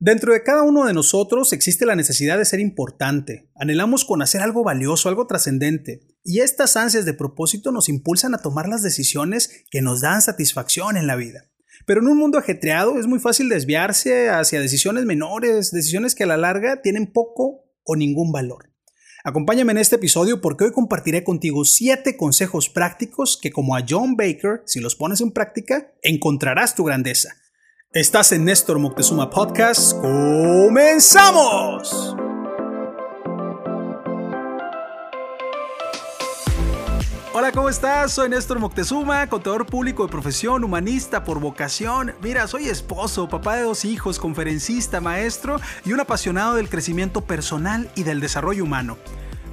Dentro 0.00 0.32
de 0.32 0.44
cada 0.44 0.62
uno 0.62 0.84
de 0.84 0.94
nosotros 0.94 1.52
existe 1.52 1.84
la 1.84 1.96
necesidad 1.96 2.38
de 2.38 2.44
ser 2.44 2.60
importante. 2.60 3.50
Anhelamos 3.56 4.04
con 4.04 4.22
hacer 4.22 4.42
algo 4.42 4.62
valioso, 4.62 5.08
algo 5.08 5.26
trascendente. 5.26 6.02
Y 6.22 6.38
estas 6.38 6.76
ansias 6.76 7.04
de 7.04 7.14
propósito 7.14 7.72
nos 7.72 7.88
impulsan 7.88 8.32
a 8.32 8.38
tomar 8.38 8.68
las 8.68 8.84
decisiones 8.84 9.64
que 9.72 9.82
nos 9.82 10.00
dan 10.00 10.22
satisfacción 10.22 10.96
en 10.96 11.08
la 11.08 11.16
vida. 11.16 11.50
Pero 11.84 12.00
en 12.00 12.06
un 12.06 12.16
mundo 12.16 12.38
ajetreado 12.38 13.00
es 13.00 13.08
muy 13.08 13.18
fácil 13.18 13.48
desviarse 13.48 14.28
hacia 14.28 14.60
decisiones 14.60 15.04
menores, 15.04 15.72
decisiones 15.72 16.14
que 16.14 16.22
a 16.22 16.28
la 16.28 16.36
larga 16.36 16.80
tienen 16.80 17.10
poco 17.12 17.64
o 17.82 17.96
ningún 17.96 18.30
valor. 18.30 18.70
Acompáñame 19.24 19.72
en 19.72 19.78
este 19.78 19.96
episodio 19.96 20.40
porque 20.40 20.64
hoy 20.64 20.70
compartiré 20.70 21.24
contigo 21.24 21.64
7 21.64 22.16
consejos 22.16 22.68
prácticos 22.68 23.36
que 23.36 23.50
como 23.50 23.74
a 23.74 23.84
John 23.88 24.14
Baker, 24.14 24.62
si 24.64 24.78
los 24.78 24.94
pones 24.94 25.20
en 25.22 25.32
práctica, 25.32 25.92
encontrarás 26.02 26.76
tu 26.76 26.84
grandeza. 26.84 27.34
Estás 27.94 28.32
en 28.32 28.44
Néstor 28.44 28.78
Moctezuma 28.78 29.30
Podcast. 29.30 29.98
¡Comenzamos! 30.02 31.88
Hola, 37.32 37.50
¿cómo 37.50 37.70
estás? 37.70 38.12
Soy 38.12 38.28
Néstor 38.28 38.58
Moctezuma, 38.58 39.26
contador 39.30 39.64
público 39.64 40.04
de 40.04 40.12
profesión, 40.12 40.64
humanista 40.64 41.24
por 41.24 41.40
vocación. 41.40 42.14
Mira, 42.20 42.46
soy 42.46 42.68
esposo, 42.68 43.26
papá 43.30 43.56
de 43.56 43.62
dos 43.62 43.86
hijos, 43.86 44.18
conferencista, 44.18 45.00
maestro 45.00 45.58
y 45.86 45.94
un 45.94 46.00
apasionado 46.00 46.56
del 46.56 46.68
crecimiento 46.68 47.22
personal 47.22 47.90
y 47.94 48.02
del 48.02 48.20
desarrollo 48.20 48.64
humano. 48.64 48.98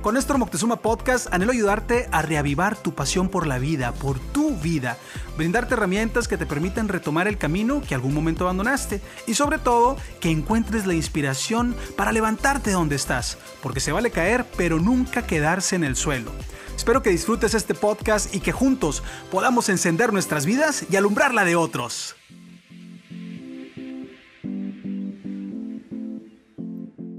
Con 0.05 0.13
Néstor 0.13 0.37
Moctezuma 0.37 0.75
Podcast 0.75 1.33
anhelo 1.33 1.51
ayudarte 1.51 2.07
a 2.11 2.21
reavivar 2.21 2.77
tu 2.77 2.93
pasión 2.93 3.27
por 3.27 3.47
la 3.47 3.57
vida, 3.57 3.91
por 3.91 4.19
tu 4.19 4.55
vida, 4.55 4.97
brindarte 5.35 5.73
herramientas 5.73 6.27
que 6.27 6.37
te 6.37 6.45
permitan 6.45 6.89
retomar 6.89 7.27
el 7.27 7.39
camino 7.39 7.81
que 7.81 7.95
algún 7.95 8.13
momento 8.13 8.43
abandonaste 8.43 9.01
y 9.25 9.33
sobre 9.33 9.57
todo 9.57 9.97
que 10.19 10.29
encuentres 10.29 10.85
la 10.85 10.93
inspiración 10.93 11.75
para 11.97 12.11
levantarte 12.11 12.69
donde 12.69 12.95
estás, 12.95 13.39
porque 13.63 13.79
se 13.79 13.93
vale 13.93 14.11
caer 14.11 14.45
pero 14.55 14.77
nunca 14.79 15.25
quedarse 15.25 15.75
en 15.75 15.83
el 15.83 15.95
suelo. 15.95 16.31
Espero 16.77 17.01
que 17.01 17.09
disfrutes 17.09 17.55
este 17.55 17.73
podcast 17.73 18.35
y 18.35 18.41
que 18.41 18.51
juntos 18.51 19.01
podamos 19.31 19.69
encender 19.69 20.13
nuestras 20.13 20.45
vidas 20.45 20.85
y 20.87 20.97
alumbrar 20.97 21.33
la 21.33 21.45
de 21.45 21.55
otros. 21.55 22.15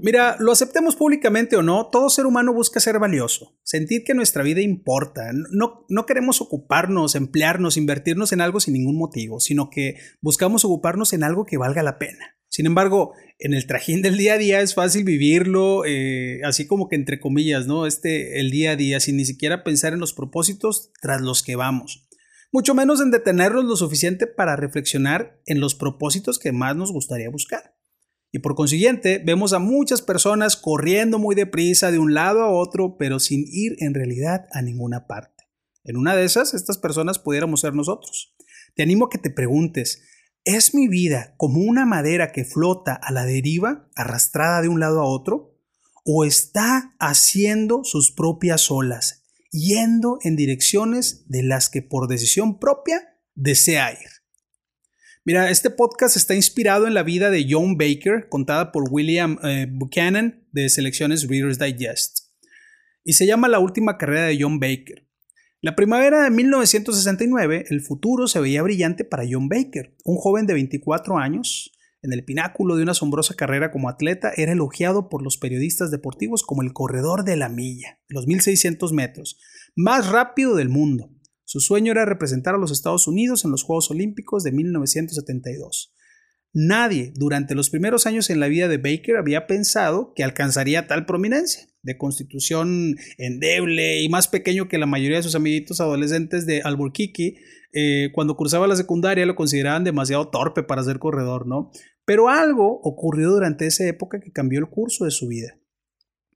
Mira, 0.07 0.37
lo 0.39 0.53
aceptemos 0.53 0.95
públicamente 0.95 1.57
o 1.57 1.61
no, 1.61 1.87
todo 1.87 2.09
ser 2.09 2.27
humano 2.27 2.53
busca 2.53 2.79
ser 2.79 2.97
valioso, 2.97 3.59
sentir 3.63 4.05
que 4.05 4.13
nuestra 4.13 4.41
vida 4.41 4.61
importa. 4.61 5.33
No, 5.33 5.85
no 5.89 6.05
queremos 6.05 6.39
ocuparnos, 6.39 7.15
emplearnos, 7.15 7.75
invertirnos 7.75 8.31
en 8.31 8.39
algo 8.39 8.61
sin 8.61 8.75
ningún 8.75 8.97
motivo, 8.97 9.41
sino 9.41 9.69
que 9.69 9.97
buscamos 10.21 10.63
ocuparnos 10.63 11.11
en 11.11 11.25
algo 11.25 11.45
que 11.45 11.57
valga 11.57 11.83
la 11.83 11.99
pena. 11.99 12.37
Sin 12.47 12.65
embargo, 12.65 13.15
en 13.37 13.53
el 13.53 13.67
trajín 13.67 14.01
del 14.01 14.15
día 14.15 14.35
a 14.35 14.37
día 14.37 14.61
es 14.61 14.75
fácil 14.75 15.03
vivirlo, 15.03 15.83
eh, 15.83 16.39
así 16.45 16.67
como 16.67 16.87
que 16.87 16.95
entre 16.95 17.19
comillas, 17.19 17.67
¿no? 17.67 17.85
Este, 17.85 18.39
el 18.39 18.49
día 18.49 18.71
a 18.71 18.75
día, 18.77 19.01
sin 19.01 19.17
ni 19.17 19.25
siquiera 19.25 19.65
pensar 19.65 19.91
en 19.91 19.99
los 19.99 20.13
propósitos 20.13 20.93
tras 21.01 21.19
los 21.19 21.43
que 21.43 21.57
vamos. 21.57 22.07
Mucho 22.53 22.73
menos 22.73 23.01
en 23.01 23.11
detenerlos 23.11 23.65
lo 23.65 23.75
suficiente 23.75 24.25
para 24.25 24.55
reflexionar 24.55 25.41
en 25.45 25.59
los 25.59 25.75
propósitos 25.75 26.39
que 26.39 26.53
más 26.53 26.77
nos 26.77 26.93
gustaría 26.93 27.29
buscar. 27.29 27.76
Y 28.37 28.39
por 28.39 28.53
consiguiente, 28.53 29.17
vemos 29.17 29.51
a 29.53 29.57
muchas 29.57 30.03
personas 30.03 30.57
corriendo 30.57 31.17
muy 31.17 31.33
deprisa 31.33 31.89
de 31.89 31.97
un 31.97 32.13
lado 32.13 32.43
a 32.43 32.51
otro, 32.51 32.95
pero 32.95 33.19
sin 33.19 33.45
ir 33.47 33.75
en 33.79 33.95
realidad 33.95 34.45
a 34.51 34.61
ninguna 34.61 35.07
parte. 35.07 35.45
En 35.83 35.97
una 35.97 36.15
de 36.15 36.23
esas, 36.23 36.53
estas 36.53 36.77
personas 36.77 37.17
pudiéramos 37.17 37.61
ser 37.61 37.73
nosotros. 37.73 38.35
Te 38.75 38.83
animo 38.83 39.05
a 39.05 39.09
que 39.09 39.17
te 39.17 39.31
preguntes, 39.31 40.03
¿es 40.43 40.75
mi 40.75 40.87
vida 40.87 41.33
como 41.37 41.61
una 41.61 41.87
madera 41.87 42.31
que 42.31 42.45
flota 42.45 42.93
a 42.93 43.11
la 43.11 43.25
deriva, 43.25 43.89
arrastrada 43.95 44.61
de 44.61 44.67
un 44.67 44.79
lado 44.79 45.01
a 45.01 45.05
otro? 45.05 45.57
¿O 46.05 46.23
está 46.23 46.93
haciendo 46.99 47.83
sus 47.85 48.11
propias 48.11 48.69
olas, 48.69 49.23
yendo 49.49 50.19
en 50.21 50.35
direcciones 50.35 51.25
de 51.27 51.41
las 51.41 51.69
que 51.69 51.81
por 51.81 52.07
decisión 52.07 52.59
propia 52.59 53.17
desea 53.33 53.93
ir? 53.93 54.16
Mira, 55.27 55.49
este 55.49 55.69
podcast 55.69 56.15
está 56.15 56.35
inspirado 56.35 56.87
en 56.87 56.93
la 56.93 57.03
vida 57.03 57.29
de 57.29 57.45
John 57.49 57.75
Baker, 57.75 58.29
contada 58.29 58.71
por 58.71 58.85
William 58.89 59.37
eh, 59.43 59.67
Buchanan 59.69 60.47
de 60.53 60.69
Selecciones 60.69 61.27
Reader's 61.27 61.59
Digest, 61.59 62.19
y 63.03 63.11
se 63.11 63.27
llama 63.27 63.49
La 63.49 63.59
última 63.59 63.97
carrera 63.97 64.27
de 64.27 64.37
John 64.39 64.61
Baker. 64.61 65.05
La 65.59 65.75
primavera 65.75 66.23
de 66.23 66.29
1969, 66.29 67.65
el 67.69 67.81
futuro 67.81 68.27
se 68.27 68.39
veía 68.39 68.63
brillante 68.63 69.03
para 69.03 69.25
John 69.29 69.49
Baker, 69.49 69.97
un 70.05 70.15
joven 70.15 70.47
de 70.47 70.53
24 70.53 71.17
años. 71.17 71.73
En 72.01 72.13
el 72.13 72.23
pináculo 72.23 72.77
de 72.77 72.83
una 72.83 72.93
asombrosa 72.93 73.33
carrera 73.33 73.69
como 73.69 73.89
atleta, 73.89 74.31
era 74.33 74.53
elogiado 74.53 75.09
por 75.09 75.23
los 75.23 75.35
periodistas 75.37 75.91
deportivos 75.91 76.41
como 76.41 76.61
el 76.61 76.71
corredor 76.71 77.25
de 77.25 77.35
la 77.35 77.49
milla, 77.49 77.99
los 78.07 78.27
1600 78.27 78.93
metros, 78.93 79.37
más 79.75 80.07
rápido 80.07 80.55
del 80.55 80.69
mundo. 80.69 81.16
Su 81.49 81.61
sueño 81.61 81.93
era 81.93 82.03
representar 82.03 82.55
a 82.55 82.57
los 82.57 82.73
Estados 82.73 83.07
Unidos 83.07 83.45
en 83.45 83.51
los 83.51 83.63
Juegos 83.63 83.89
Olímpicos 83.89 84.43
de 84.43 84.51
1972. 84.51 85.93
Nadie 86.51 87.13
durante 87.15 87.55
los 87.55 87.69
primeros 87.69 88.05
años 88.05 88.29
en 88.29 88.41
la 88.41 88.49
vida 88.49 88.67
de 88.67 88.77
Baker 88.77 89.15
había 89.15 89.47
pensado 89.47 90.11
que 90.13 90.25
alcanzaría 90.25 90.87
tal 90.87 91.05
prominencia. 91.05 91.65
De 91.83 91.97
constitución 91.97 92.97
endeble 93.17 94.01
y 94.01 94.09
más 94.09 94.27
pequeño 94.27 94.67
que 94.67 94.77
la 94.77 94.87
mayoría 94.87 95.17
de 95.17 95.23
sus 95.23 95.35
amiguitos 95.35 95.79
adolescentes 95.79 96.45
de 96.45 96.63
Albuquerque, 96.63 97.37
eh, 97.71 98.09
cuando 98.13 98.35
cursaba 98.35 98.67
la 98.67 98.75
secundaria 98.75 99.25
lo 99.25 99.35
consideraban 99.35 99.85
demasiado 99.85 100.27
torpe 100.27 100.63
para 100.63 100.83
ser 100.83 100.99
corredor, 100.99 101.47
¿no? 101.47 101.71
Pero 102.03 102.27
algo 102.27 102.81
ocurrió 102.83 103.29
durante 103.29 103.67
esa 103.67 103.87
época 103.87 104.19
que 104.19 104.33
cambió 104.33 104.59
el 104.59 104.67
curso 104.67 105.05
de 105.05 105.11
su 105.11 105.29
vida. 105.29 105.57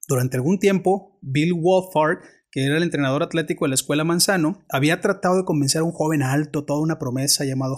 Durante 0.08 0.38
algún 0.38 0.58
tiempo, 0.58 1.20
Bill 1.22 1.54
Wolfhard 1.54 2.20
que 2.52 2.66
era 2.66 2.78
el 2.78 2.84
entrenador 2.84 3.24
atlético 3.24 3.66
de 3.66 3.70
la 3.70 3.76
escuela 3.76 4.04
Manzano, 4.04 4.64
había 4.70 5.00
tratado 5.00 5.38
de 5.38 5.46
convencer 5.46 5.82
a 5.82 5.86
un 5.86 5.94
joven 5.94 6.22
alto, 6.22 6.66
toda 6.66 6.82
una 6.82 7.00
promesa 7.00 7.46
llamado 7.46 7.78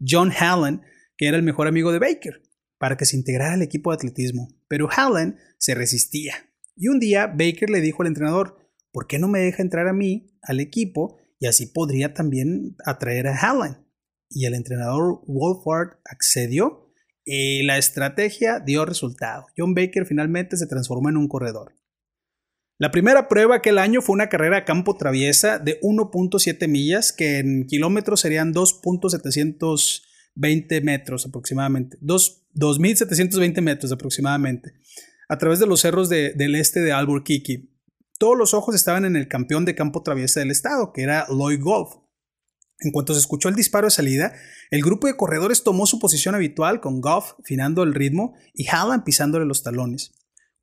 John 0.00 0.30
Hallen, 0.30 0.82
que 1.16 1.26
era 1.26 1.36
el 1.36 1.42
mejor 1.42 1.66
amigo 1.66 1.92
de 1.92 1.98
Baker, 1.98 2.42
para 2.78 2.96
que 2.96 3.04
se 3.04 3.16
integrara 3.16 3.54
al 3.54 3.62
equipo 3.62 3.90
de 3.90 3.96
atletismo. 3.96 4.48
Pero 4.68 4.88
Hallen 4.90 5.36
se 5.58 5.74
resistía. 5.74 6.34
Y 6.76 6.88
un 6.88 7.00
día 7.00 7.26
Baker 7.26 7.68
le 7.68 7.80
dijo 7.80 8.02
al 8.02 8.08
entrenador, 8.08 8.58
¿por 8.92 9.06
qué 9.06 9.18
no 9.18 9.28
me 9.28 9.40
deja 9.40 9.62
entrar 9.62 9.88
a 9.88 9.92
mí 9.92 10.38
al 10.42 10.60
equipo 10.60 11.18
y 11.38 11.46
así 11.46 11.66
podría 11.66 12.14
también 12.14 12.76
atraer 12.84 13.26
a 13.26 13.36
Hallen? 13.36 13.78
Y 14.28 14.46
el 14.46 14.54
entrenador 14.54 15.20
Wolford 15.26 15.98
accedió 16.04 16.92
y 17.24 17.64
la 17.64 17.76
estrategia 17.76 18.60
dio 18.60 18.84
resultado. 18.84 19.46
John 19.56 19.74
Baker 19.74 20.06
finalmente 20.06 20.56
se 20.56 20.66
transformó 20.66 21.08
en 21.08 21.16
un 21.16 21.28
corredor. 21.28 21.74
La 22.78 22.90
primera 22.90 23.26
prueba 23.26 23.56
aquel 23.56 23.78
año 23.78 24.02
fue 24.02 24.12
una 24.12 24.28
carrera 24.28 24.58
a 24.58 24.66
campo 24.66 24.98
traviesa 24.98 25.58
de 25.58 25.80
1.7 25.80 26.68
millas, 26.68 27.10
que 27.10 27.38
en 27.38 27.66
kilómetros 27.66 28.20
serían 28.20 28.52
2.720 28.52 30.82
metros 30.82 31.24
aproximadamente, 31.24 31.96
2.720 32.02 33.62
metros 33.62 33.92
aproximadamente, 33.92 34.74
a 35.26 35.38
través 35.38 35.58
de 35.58 35.66
los 35.66 35.80
cerros 35.80 36.10
del 36.10 36.54
este 36.54 36.80
de 36.80 36.92
Albuquerque. 36.92 37.70
Todos 38.18 38.36
los 38.36 38.52
ojos 38.52 38.74
estaban 38.74 39.06
en 39.06 39.16
el 39.16 39.26
campeón 39.26 39.64
de 39.64 39.74
campo 39.74 40.02
traviesa 40.02 40.40
del 40.40 40.50
estado, 40.50 40.92
que 40.92 41.02
era 41.02 41.26
Lloyd 41.30 41.62
Golf. 41.62 41.94
En 42.80 42.92
cuanto 42.92 43.14
se 43.14 43.20
escuchó 43.20 43.48
el 43.48 43.54
disparo 43.54 43.86
de 43.86 43.90
salida, 43.90 44.34
el 44.70 44.82
grupo 44.82 45.06
de 45.06 45.16
corredores 45.16 45.62
tomó 45.62 45.86
su 45.86 45.98
posición 45.98 46.34
habitual 46.34 46.82
con 46.82 47.00
Goff 47.00 47.32
finando 47.42 47.82
el 47.82 47.94
ritmo 47.94 48.34
y 48.52 48.66
Hallam 48.66 49.02
pisándole 49.02 49.46
los 49.46 49.62
talones. 49.62 50.12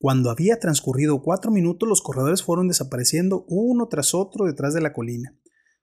Cuando 0.04 0.32
había 0.32 0.60
transcurrido 0.60 1.22
cuatro 1.22 1.50
minutos, 1.50 1.88
los 1.88 2.02
corredores 2.02 2.44
fueron 2.44 2.68
desapareciendo 2.68 3.46
uno 3.48 3.88
tras 3.88 4.14
otro 4.14 4.46
detrás 4.46 4.74
de 4.74 4.82
la 4.82 4.92
colina. 4.92 5.34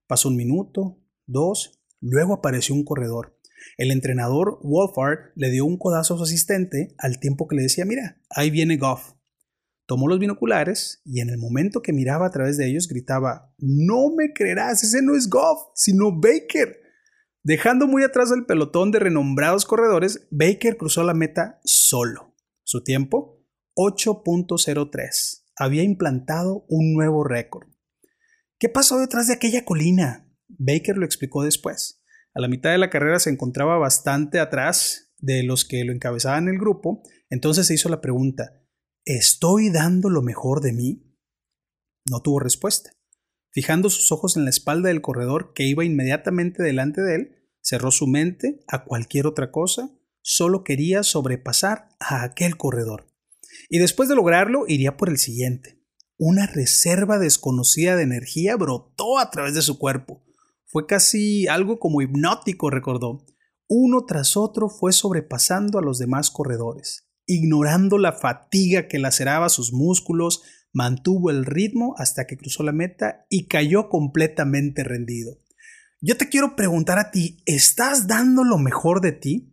Pasó 0.07 0.29
un 0.29 0.37
minuto, 0.37 0.99
dos, 1.25 1.81
luego 2.03 2.35
apareció 2.35 2.75
un 2.75 2.85
corredor. 2.85 3.41
El 3.79 3.91
entrenador 3.91 4.59
Wolfhard 4.63 5.33
le 5.37 5.49
dio 5.49 5.65
un 5.65 5.79
codazo 5.79 6.13
a 6.13 6.17
su 6.19 6.25
asistente 6.25 6.95
al 6.99 7.19
tiempo 7.19 7.49
que 7.49 7.57
le 7.57 7.63
decía, 7.63 7.87
mira, 7.87 8.21
ahí 8.29 8.51
viene 8.51 8.77
Goff. 8.77 9.15
Tomó 9.87 10.07
los 10.07 10.19
binoculares 10.19 11.01
y 11.07 11.23
en 11.23 11.31
el 11.31 11.39
momento 11.39 11.81
que 11.81 11.95
miraba 11.95 12.27
a 12.27 12.31
través 12.31 12.59
de 12.59 12.69
ellos 12.69 12.89
gritaba, 12.89 13.55
no 13.57 14.15
me 14.15 14.35
creerás, 14.35 14.83
ese 14.83 15.01
no 15.01 15.17
es 15.17 15.31
Goff, 15.31 15.71
sino 15.75 16.13
Baker. 16.13 16.79
Dejando 17.43 17.87
muy 17.87 18.03
atrás 18.03 18.31
el 18.33 18.45
pelotón 18.45 18.91
de 18.91 18.99
renombrados 18.99 19.65
corredores, 19.65 20.29
Baker 20.31 20.77
cruzó 20.77 21.05
la 21.05 21.15
meta 21.15 21.59
solo. 21.65 22.35
Su 22.65 22.85
tiempo 22.85 23.40
8.03. 23.77 25.45
Había 25.57 25.83
implantado 25.83 26.65
un 26.69 26.93
nuevo 26.93 27.25
récord. 27.25 27.69
¿Qué 28.59 28.69
pasó 28.69 28.99
detrás 28.99 29.27
de 29.27 29.35
aquella 29.35 29.65
colina? 29.65 30.29
Baker 30.49 30.97
lo 30.97 31.05
explicó 31.05 31.43
después. 31.43 32.03
A 32.35 32.41
la 32.41 32.49
mitad 32.49 32.71
de 32.71 32.79
la 32.79 32.91
carrera 32.91 33.19
se 33.19 33.31
encontraba 33.31 33.79
bastante 33.79 34.39
atrás 34.39 35.13
de 35.19 35.43
los 35.43 35.65
que 35.65 35.85
lo 35.85 35.93
encabezaban 35.93 36.49
el 36.49 36.59
grupo, 36.59 37.03
entonces 37.29 37.67
se 37.67 37.75
hizo 37.75 37.89
la 37.89 38.01
pregunta, 38.01 38.63
¿estoy 39.05 39.71
dando 39.71 40.11
lo 40.11 40.23
mejor 40.23 40.61
de 40.61 40.73
mí? 40.73 41.17
No 42.09 42.21
tuvo 42.23 42.41
respuesta. 42.41 42.91
Fijando 43.53 43.91
sus 43.91 44.13
ojos 44.13 44.37
en 44.37 44.45
la 44.45 44.51
espalda 44.51 44.89
del 44.89 45.03
corredor 45.03 45.53
que 45.55 45.65
iba 45.65 45.85
inmediatamente 45.85 46.63
delante 46.63 47.03
de 47.03 47.15
él, 47.17 47.37
cerró 47.61 47.91
su 47.91 48.07
mente 48.07 48.61
a 48.69 48.85
cualquier 48.85 49.27
otra 49.27 49.51
cosa 49.51 49.91
solo 50.23 50.65
quería 50.65 51.03
sobrepasar 51.03 51.89
a 51.99 52.23
aquel 52.23 52.57
corredor. 52.57 53.10
Y 53.69 53.79
después 53.79 54.09
de 54.09 54.15
lograrlo, 54.15 54.65
iría 54.67 54.97
por 54.97 55.09
el 55.09 55.19
siguiente. 55.19 55.81
Una 56.17 56.47
reserva 56.47 57.19
desconocida 57.19 57.97
de 57.97 58.03
energía 58.03 58.57
brotó 58.57 59.19
a 59.19 59.31
través 59.31 59.55
de 59.55 59.63
su 59.63 59.79
cuerpo. 59.79 60.23
Fue 60.67 60.87
casi 60.87 61.49
algo 61.49 61.79
como 61.79 62.03
hipnótico, 62.03 62.71
recordó. 62.71 63.25
Uno 63.69 64.05
tras 64.05 64.37
otro 64.37 64.69
fue 64.69 64.93
sobrepasando 64.93 65.79
a 65.79 65.83
los 65.83 65.99
demás 65.99 66.31
corredores. 66.31 67.09
Ignorando 67.27 67.99
la 67.99 68.13
fatiga 68.13 68.89
que 68.89 68.99
laceraba 68.99 69.49
sus 69.49 69.73
músculos, 69.73 70.43
mantuvo 70.73 71.31
el 71.31 71.45
ritmo 71.45 71.95
hasta 71.99 72.27
que 72.27 72.37
cruzó 72.37 72.63
la 72.63 72.73
meta 72.73 73.27
y 73.29 73.47
cayó 73.47 73.89
completamente 73.89 74.85
rendido. 74.85 75.39
Yo 76.01 76.17
te 76.17 76.29
quiero 76.29 76.57
preguntar 76.57 76.99
a 76.99 77.11
ti, 77.11 77.43
¿estás 77.47 78.07
dando 78.07 78.43
lo 78.43 78.59
mejor 78.59 79.01
de 79.01 79.13
ti? 79.13 79.50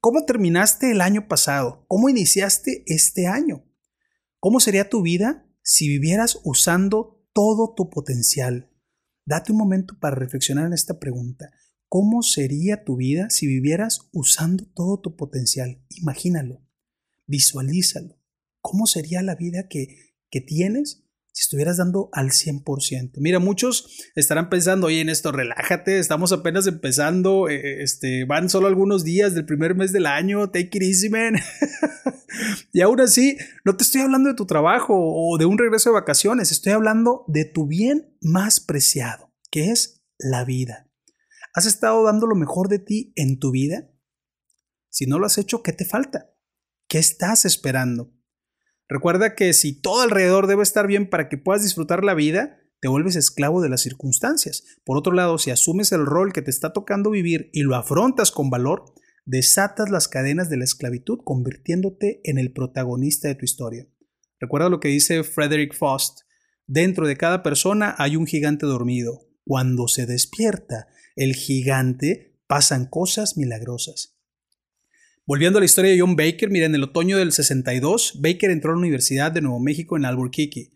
¿Cómo 0.00 0.24
terminaste 0.24 0.92
el 0.92 1.00
año 1.00 1.26
pasado? 1.26 1.84
¿Cómo 1.88 2.08
iniciaste 2.08 2.84
este 2.86 3.26
año? 3.26 3.64
¿Cómo 4.38 4.60
sería 4.60 4.88
tu 4.88 5.02
vida 5.02 5.50
si 5.62 5.88
vivieras 5.88 6.38
usando 6.44 7.26
todo 7.32 7.74
tu 7.74 7.90
potencial? 7.90 8.70
Date 9.24 9.50
un 9.50 9.58
momento 9.58 9.98
para 9.98 10.14
reflexionar 10.14 10.66
en 10.66 10.72
esta 10.72 11.00
pregunta. 11.00 11.50
¿Cómo 11.88 12.22
sería 12.22 12.84
tu 12.84 12.96
vida 12.96 13.28
si 13.28 13.48
vivieras 13.48 14.08
usando 14.12 14.66
todo 14.66 15.00
tu 15.00 15.16
potencial? 15.16 15.84
Imagínalo, 15.88 16.64
visualízalo. 17.26 18.20
¿Cómo 18.60 18.86
sería 18.86 19.20
la 19.22 19.34
vida 19.34 19.66
que, 19.66 20.14
que 20.30 20.40
tienes 20.40 21.07
si 21.38 21.42
estuvieras 21.42 21.76
dando 21.76 22.08
al 22.12 22.30
100%. 22.30 23.12
Mira, 23.18 23.38
muchos 23.38 23.86
estarán 24.16 24.50
pensando, 24.50 24.88
oye, 24.88 25.02
en 25.02 25.08
esto, 25.08 25.30
relájate, 25.30 26.00
estamos 26.00 26.32
apenas 26.32 26.66
empezando, 26.66 27.48
eh, 27.48 27.80
este, 27.84 28.24
van 28.24 28.48
solo 28.48 28.66
algunos 28.66 29.04
días 29.04 29.36
del 29.36 29.46
primer 29.46 29.76
mes 29.76 29.92
del 29.92 30.06
año, 30.06 30.50
take 30.50 30.70
it 30.72 30.82
easy, 30.82 31.08
man. 31.08 31.36
y 32.72 32.80
aún 32.80 33.00
así, 33.00 33.38
no 33.64 33.76
te 33.76 33.84
estoy 33.84 34.00
hablando 34.00 34.30
de 34.30 34.34
tu 34.34 34.46
trabajo 34.46 34.94
o 34.98 35.38
de 35.38 35.44
un 35.44 35.58
regreso 35.58 35.90
de 35.90 35.94
vacaciones, 35.94 36.50
estoy 36.50 36.72
hablando 36.72 37.24
de 37.28 37.44
tu 37.44 37.68
bien 37.68 38.16
más 38.20 38.58
preciado, 38.58 39.32
que 39.52 39.70
es 39.70 40.02
la 40.18 40.44
vida. 40.44 40.90
¿Has 41.54 41.66
estado 41.66 42.02
dando 42.02 42.26
lo 42.26 42.34
mejor 42.34 42.68
de 42.68 42.80
ti 42.80 43.12
en 43.14 43.38
tu 43.38 43.52
vida? 43.52 43.88
Si 44.90 45.06
no 45.06 45.20
lo 45.20 45.26
has 45.26 45.38
hecho, 45.38 45.62
¿qué 45.62 45.72
te 45.72 45.84
falta? 45.84 46.34
¿Qué 46.88 46.98
estás 46.98 47.44
esperando? 47.44 48.12
Recuerda 48.88 49.34
que 49.34 49.52
si 49.52 49.78
todo 49.78 50.00
alrededor 50.00 50.46
debe 50.46 50.62
estar 50.62 50.86
bien 50.86 51.10
para 51.10 51.28
que 51.28 51.36
puedas 51.36 51.62
disfrutar 51.62 52.04
la 52.04 52.14
vida, 52.14 52.58
te 52.80 52.88
vuelves 52.88 53.16
esclavo 53.16 53.60
de 53.60 53.68
las 53.68 53.82
circunstancias. 53.82 54.64
Por 54.84 54.96
otro 54.96 55.12
lado, 55.12 55.38
si 55.38 55.50
asumes 55.50 55.92
el 55.92 56.06
rol 56.06 56.32
que 56.32 56.42
te 56.42 56.50
está 56.50 56.72
tocando 56.72 57.10
vivir 57.10 57.50
y 57.52 57.62
lo 57.62 57.74
afrontas 57.74 58.30
con 58.30 58.50
valor, 58.50 58.94
desatas 59.26 59.90
las 59.90 60.08
cadenas 60.08 60.48
de 60.48 60.56
la 60.56 60.64
esclavitud 60.64 61.18
convirtiéndote 61.22 62.20
en 62.24 62.38
el 62.38 62.52
protagonista 62.52 63.28
de 63.28 63.34
tu 63.34 63.44
historia. 63.44 63.86
Recuerda 64.40 64.70
lo 64.70 64.80
que 64.80 64.88
dice 64.88 65.22
Frederick 65.24 65.74
Faust, 65.74 66.20
dentro 66.66 67.06
de 67.06 67.16
cada 67.16 67.42
persona 67.42 67.94
hay 67.98 68.16
un 68.16 68.26
gigante 68.26 68.64
dormido. 68.64 69.28
Cuando 69.44 69.88
se 69.88 70.06
despierta 70.06 70.86
el 71.16 71.34
gigante, 71.34 72.38
pasan 72.46 72.86
cosas 72.86 73.36
milagrosas. 73.36 74.17
Volviendo 75.28 75.58
a 75.58 75.60
la 75.60 75.66
historia 75.66 75.90
de 75.90 76.00
John 76.00 76.16
Baker, 76.16 76.48
mira, 76.48 76.64
en 76.64 76.74
el 76.74 76.84
otoño 76.84 77.18
del 77.18 77.32
62, 77.32 78.20
Baker 78.22 78.50
entró 78.50 78.70
a 78.70 78.74
la 78.74 78.80
Universidad 78.80 79.30
de 79.30 79.42
Nuevo 79.42 79.60
México 79.60 79.98
en 79.98 80.06
Albuquerque 80.06 80.70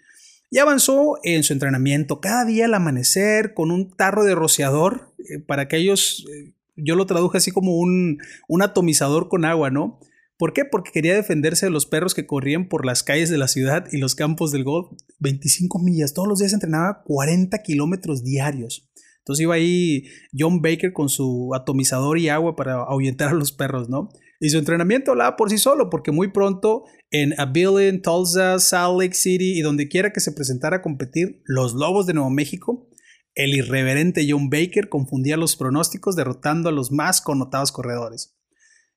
y 0.50 0.58
avanzó 0.58 1.14
en 1.22 1.42
su 1.42 1.54
entrenamiento 1.54 2.20
cada 2.20 2.44
día 2.44 2.66
al 2.66 2.74
amanecer 2.74 3.54
con 3.54 3.70
un 3.70 3.96
tarro 3.96 4.24
de 4.24 4.34
rociador, 4.34 5.14
eh, 5.20 5.38
para 5.38 5.62
aquellos, 5.62 6.26
eh, 6.30 6.52
yo 6.76 6.96
lo 6.96 7.06
traduje 7.06 7.38
así 7.38 7.50
como 7.50 7.78
un, 7.78 8.18
un 8.46 8.60
atomizador 8.60 9.30
con 9.30 9.46
agua, 9.46 9.70
¿no? 9.70 9.98
¿Por 10.36 10.52
qué? 10.52 10.66
Porque 10.66 10.90
quería 10.92 11.14
defenderse 11.14 11.64
de 11.64 11.72
los 11.72 11.86
perros 11.86 12.12
que 12.12 12.26
corrían 12.26 12.68
por 12.68 12.84
las 12.84 13.02
calles 13.02 13.30
de 13.30 13.38
la 13.38 13.48
ciudad 13.48 13.86
y 13.90 13.96
los 13.96 14.14
campos 14.14 14.52
del 14.52 14.64
golf. 14.64 14.88
25 15.20 15.78
millas, 15.78 16.12
todos 16.12 16.28
los 16.28 16.40
días 16.40 16.52
entrenaba 16.52 17.02
40 17.04 17.56
kilómetros 17.62 18.22
diarios. 18.22 18.86
Entonces 19.20 19.44
iba 19.44 19.54
ahí 19.54 20.08
John 20.36 20.60
Baker 20.60 20.92
con 20.92 21.08
su 21.08 21.54
atomizador 21.54 22.18
y 22.18 22.28
agua 22.28 22.54
para 22.54 22.74
ahuyentar 22.82 23.28
a 23.28 23.34
los 23.34 23.52
perros, 23.52 23.88
¿no? 23.88 24.10
Y 24.42 24.50
su 24.50 24.58
entrenamiento 24.58 25.12
hablaba 25.12 25.36
por 25.36 25.50
sí 25.50 25.56
solo, 25.56 25.88
porque 25.88 26.10
muy 26.10 26.32
pronto 26.32 26.82
en 27.12 27.32
Abilene, 27.38 28.00
Tulsa, 28.00 28.58
Salt 28.58 29.00
Lake 29.00 29.14
City 29.14 29.56
y 29.56 29.60
donde 29.60 29.86
quiera 29.86 30.12
que 30.12 30.18
se 30.18 30.32
presentara 30.32 30.78
a 30.78 30.82
competir, 30.82 31.42
los 31.44 31.74
Lobos 31.74 32.06
de 32.06 32.14
Nuevo 32.14 32.28
México, 32.28 32.88
el 33.36 33.54
irreverente 33.54 34.26
John 34.28 34.50
Baker 34.50 34.88
confundía 34.88 35.36
los 35.36 35.54
pronósticos 35.54 36.16
derrotando 36.16 36.68
a 36.68 36.72
los 36.72 36.90
más 36.90 37.20
connotados 37.20 37.70
corredores. 37.70 38.36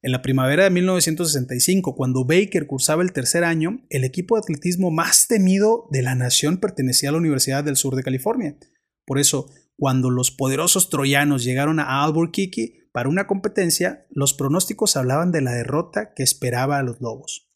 En 0.02 0.12
la 0.12 0.24
primavera 0.24 0.64
de 0.64 0.72
1965, 0.72 1.96
cuando 1.96 2.26
Baker 2.26 2.66
cursaba 2.66 3.04
el 3.04 3.14
tercer 3.14 3.44
año, 3.44 3.86
el 3.92 4.04
equipo 4.04 4.36
de 4.36 4.40
atletismo 4.40 4.90
más 4.90 5.28
temido 5.28 5.88
de 5.92 6.02
la 6.02 6.16
nación 6.16 6.58
pertenecía 6.58 7.10
a 7.10 7.12
la 7.12 7.20
Universidad 7.20 7.64
del 7.64 7.76
Sur 7.76 7.96
de 7.96 8.02
California. 8.02 8.58
Por 9.06 9.20
eso, 9.20 9.52
cuando 9.78 10.10
los 10.10 10.32
poderosos 10.32 10.90
troyanos 10.90 11.44
llegaron 11.44 11.80
a 11.80 12.04
Albuquerque, 12.04 12.86
para 12.92 13.10
una 13.10 13.28
competencia, 13.28 14.06
los 14.10 14.34
pronósticos 14.34 14.96
hablaban 14.96 15.34
de 15.34 15.42
la 15.42 15.52
derrota 15.52 16.14
que 16.16 16.24
esperaba 16.24 16.78
a 16.78 16.84
los 16.84 17.02
Lobos. 17.02 17.50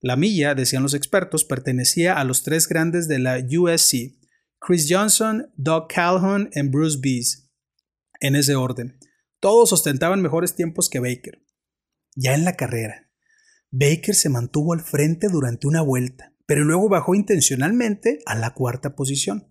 La 0.00 0.16
milla, 0.16 0.54
decían 0.54 0.82
los 0.82 0.94
expertos, 0.94 1.44
pertenecía 1.44 2.18
a 2.18 2.24
los 2.24 2.42
tres 2.42 2.66
grandes 2.66 3.06
de 3.06 3.18
la 3.18 3.36
USC, 3.36 4.18
Chris 4.58 4.86
Johnson, 4.88 5.52
Doug 5.56 5.88
Calhoun 5.88 6.48
y 6.54 6.62
Bruce 6.62 6.98
Bees, 7.02 7.50
en 8.20 8.36
ese 8.36 8.54
orden. 8.54 8.98
Todos 9.38 9.74
ostentaban 9.74 10.22
mejores 10.22 10.54
tiempos 10.54 10.88
que 10.88 11.00
Baker. 11.00 11.44
Ya 12.16 12.34
en 12.34 12.46
la 12.46 12.56
carrera, 12.56 13.10
Baker 13.70 14.14
se 14.14 14.30
mantuvo 14.30 14.72
al 14.72 14.80
frente 14.80 15.28
durante 15.28 15.66
una 15.66 15.82
vuelta, 15.82 16.34
pero 16.46 16.64
luego 16.64 16.88
bajó 16.88 17.14
intencionalmente 17.14 18.20
a 18.24 18.34
la 18.34 18.54
cuarta 18.54 18.96
posición. 18.96 19.49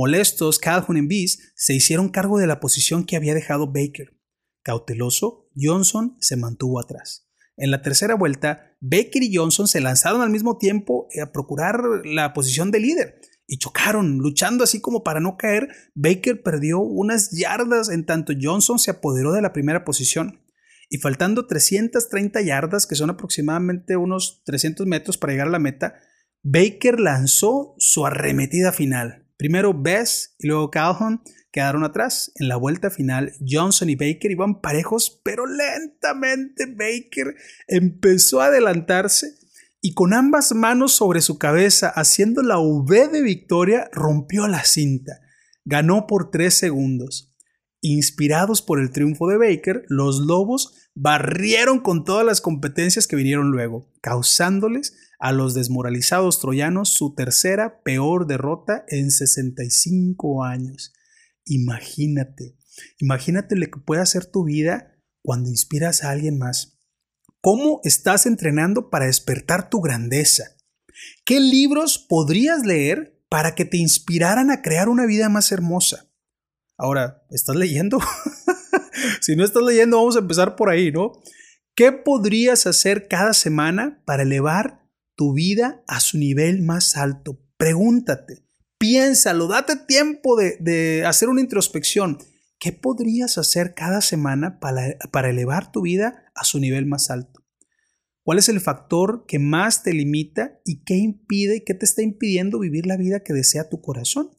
Molestos, 0.00 0.58
Calhoun 0.58 0.96
y 0.96 1.06
Bees 1.06 1.52
se 1.54 1.74
hicieron 1.74 2.08
cargo 2.08 2.38
de 2.38 2.46
la 2.46 2.58
posición 2.58 3.04
que 3.04 3.16
había 3.16 3.34
dejado 3.34 3.66
Baker. 3.66 4.16
Cauteloso, 4.62 5.50
Johnson 5.54 6.16
se 6.20 6.38
mantuvo 6.38 6.80
atrás. 6.80 7.28
En 7.58 7.70
la 7.70 7.82
tercera 7.82 8.14
vuelta, 8.14 8.78
Baker 8.80 9.22
y 9.22 9.36
Johnson 9.36 9.68
se 9.68 9.82
lanzaron 9.82 10.22
al 10.22 10.30
mismo 10.30 10.56
tiempo 10.56 11.06
a 11.22 11.32
procurar 11.32 11.82
la 12.06 12.32
posición 12.32 12.70
de 12.70 12.80
líder 12.80 13.20
y 13.46 13.58
chocaron, 13.58 14.16
luchando 14.16 14.64
así 14.64 14.80
como 14.80 15.04
para 15.04 15.20
no 15.20 15.36
caer. 15.36 15.68
Baker 15.94 16.42
perdió 16.42 16.80
unas 16.80 17.32
yardas 17.32 17.90
en 17.90 18.06
tanto 18.06 18.32
Johnson 18.40 18.78
se 18.78 18.92
apoderó 18.92 19.32
de 19.32 19.42
la 19.42 19.52
primera 19.52 19.84
posición. 19.84 20.40
Y 20.88 20.96
faltando 20.96 21.46
330 21.46 22.40
yardas, 22.40 22.86
que 22.86 22.94
son 22.94 23.10
aproximadamente 23.10 23.98
unos 23.98 24.44
300 24.46 24.86
metros 24.86 25.18
para 25.18 25.34
llegar 25.34 25.48
a 25.48 25.50
la 25.50 25.58
meta, 25.58 25.96
Baker 26.42 26.98
lanzó 27.00 27.74
su 27.76 28.06
arremetida 28.06 28.72
final. 28.72 29.26
Primero 29.40 29.72
Bess 29.72 30.34
y 30.38 30.48
luego 30.48 30.70
Calhoun 30.70 31.22
quedaron 31.50 31.82
atrás. 31.82 32.30
En 32.34 32.48
la 32.48 32.56
vuelta 32.56 32.90
final, 32.90 33.32
Johnson 33.40 33.88
y 33.88 33.94
Baker 33.94 34.30
iban 34.30 34.60
parejos, 34.60 35.18
pero 35.24 35.46
lentamente 35.46 36.66
Baker 36.66 37.34
empezó 37.66 38.42
a 38.42 38.48
adelantarse 38.48 39.38
y 39.80 39.94
con 39.94 40.12
ambas 40.12 40.52
manos 40.52 40.92
sobre 40.92 41.22
su 41.22 41.38
cabeza, 41.38 41.88
haciendo 41.88 42.42
la 42.42 42.58
V 42.58 43.08
de 43.08 43.22
victoria, 43.22 43.88
rompió 43.94 44.46
la 44.46 44.62
cinta. 44.64 45.22
Ganó 45.64 46.06
por 46.06 46.30
tres 46.30 46.52
segundos. 46.52 47.34
Inspirados 47.80 48.60
por 48.60 48.78
el 48.78 48.90
triunfo 48.90 49.26
de 49.26 49.38
Baker, 49.38 49.86
los 49.88 50.18
Lobos 50.18 50.74
barrieron 50.94 51.80
con 51.80 52.04
todas 52.04 52.26
las 52.26 52.42
competencias 52.42 53.06
que 53.06 53.16
vinieron 53.16 53.52
luego, 53.52 53.90
causándoles 54.02 54.98
a 55.20 55.32
los 55.32 55.54
desmoralizados 55.54 56.40
troyanos 56.40 56.88
su 56.88 57.14
tercera 57.14 57.82
peor 57.82 58.26
derrota 58.26 58.84
en 58.88 59.10
65 59.10 60.42
años. 60.44 60.94
Imagínate, 61.44 62.56
imagínate 62.98 63.54
lo 63.54 63.66
que 63.66 63.80
puede 63.80 64.00
hacer 64.00 64.24
tu 64.24 64.44
vida 64.44 64.96
cuando 65.22 65.50
inspiras 65.50 66.02
a 66.02 66.10
alguien 66.10 66.38
más. 66.38 66.78
¿Cómo 67.42 67.80
estás 67.84 68.24
entrenando 68.24 68.88
para 68.88 69.06
despertar 69.06 69.68
tu 69.68 69.80
grandeza? 69.80 70.56
¿Qué 71.24 71.38
libros 71.38 71.98
podrías 71.98 72.64
leer 72.64 73.22
para 73.28 73.54
que 73.54 73.66
te 73.66 73.76
inspiraran 73.76 74.50
a 74.50 74.62
crear 74.62 74.88
una 74.88 75.06
vida 75.06 75.28
más 75.28 75.52
hermosa? 75.52 76.10
Ahora, 76.78 77.26
¿estás 77.30 77.56
leyendo? 77.56 77.98
si 79.20 79.36
no 79.36 79.44
estás 79.44 79.62
leyendo, 79.62 79.98
vamos 79.98 80.16
a 80.16 80.20
empezar 80.20 80.56
por 80.56 80.70
ahí, 80.70 80.90
¿no? 80.90 81.12
¿Qué 81.74 81.92
podrías 81.92 82.66
hacer 82.66 83.06
cada 83.06 83.34
semana 83.34 84.02
para 84.06 84.22
elevar 84.22 84.79
tu 85.20 85.34
vida 85.34 85.84
a 85.86 86.00
su 86.00 86.16
nivel 86.16 86.62
más 86.62 86.96
alto? 86.96 87.38
Pregúntate. 87.58 88.46
Piénsalo, 88.78 89.48
date 89.48 89.76
tiempo 89.86 90.34
de, 90.34 91.04
hacer 91.04 91.28
una 91.28 91.42
introspección. 91.42 92.16
¿Qué 92.58 92.72
podrías 92.72 93.36
hacer 93.36 93.74
cada 93.74 94.00
semana 94.00 94.60
para, 94.60 94.96
para 95.12 95.28
elevar 95.28 95.72
tu 95.72 95.82
vida 95.82 96.24
a 96.34 96.44
su 96.44 96.58
nivel 96.58 96.86
más 96.86 97.10
alto? 97.10 97.44
¿Cuál 98.22 98.38
es 98.38 98.48
el 98.48 98.62
factor 98.62 99.26
que 99.28 99.38
más 99.38 99.82
te 99.82 99.92
limita 99.92 100.58
y 100.64 100.84
qué 100.84 100.96
impide 100.96 101.56
y 101.56 101.64
qué 101.66 101.74
te 101.74 101.84
está 101.84 102.00
impidiendo 102.00 102.58
vivir 102.58 102.86
la 102.86 102.96
vida 102.96 103.20
que 103.20 103.34
desea 103.34 103.68
tu 103.68 103.82
corazón? 103.82 104.30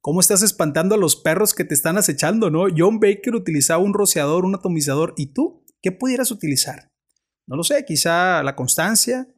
¿Cómo 0.00 0.20
estás 0.20 0.42
espantando 0.42 0.94
a 0.94 0.98
los 0.98 1.16
perros 1.16 1.52
que 1.52 1.64
te 1.64 1.74
están 1.74 1.98
acechando, 1.98 2.48
no? 2.48 2.68
John 2.74 3.00
Baker 3.00 3.34
utilizaba 3.34 3.84
un 3.84 3.92
rociador, 3.92 4.46
un 4.46 4.54
atomizador, 4.54 5.12
¿y 5.18 5.34
tú? 5.34 5.62
¿qué 5.82 5.92
pudieras 5.92 6.30
utilizar? 6.30 6.90
No 7.46 7.56
lo 7.56 7.64
sé, 7.64 7.84
quizá 7.84 8.42
la 8.42 8.56
constancia, 8.56 9.28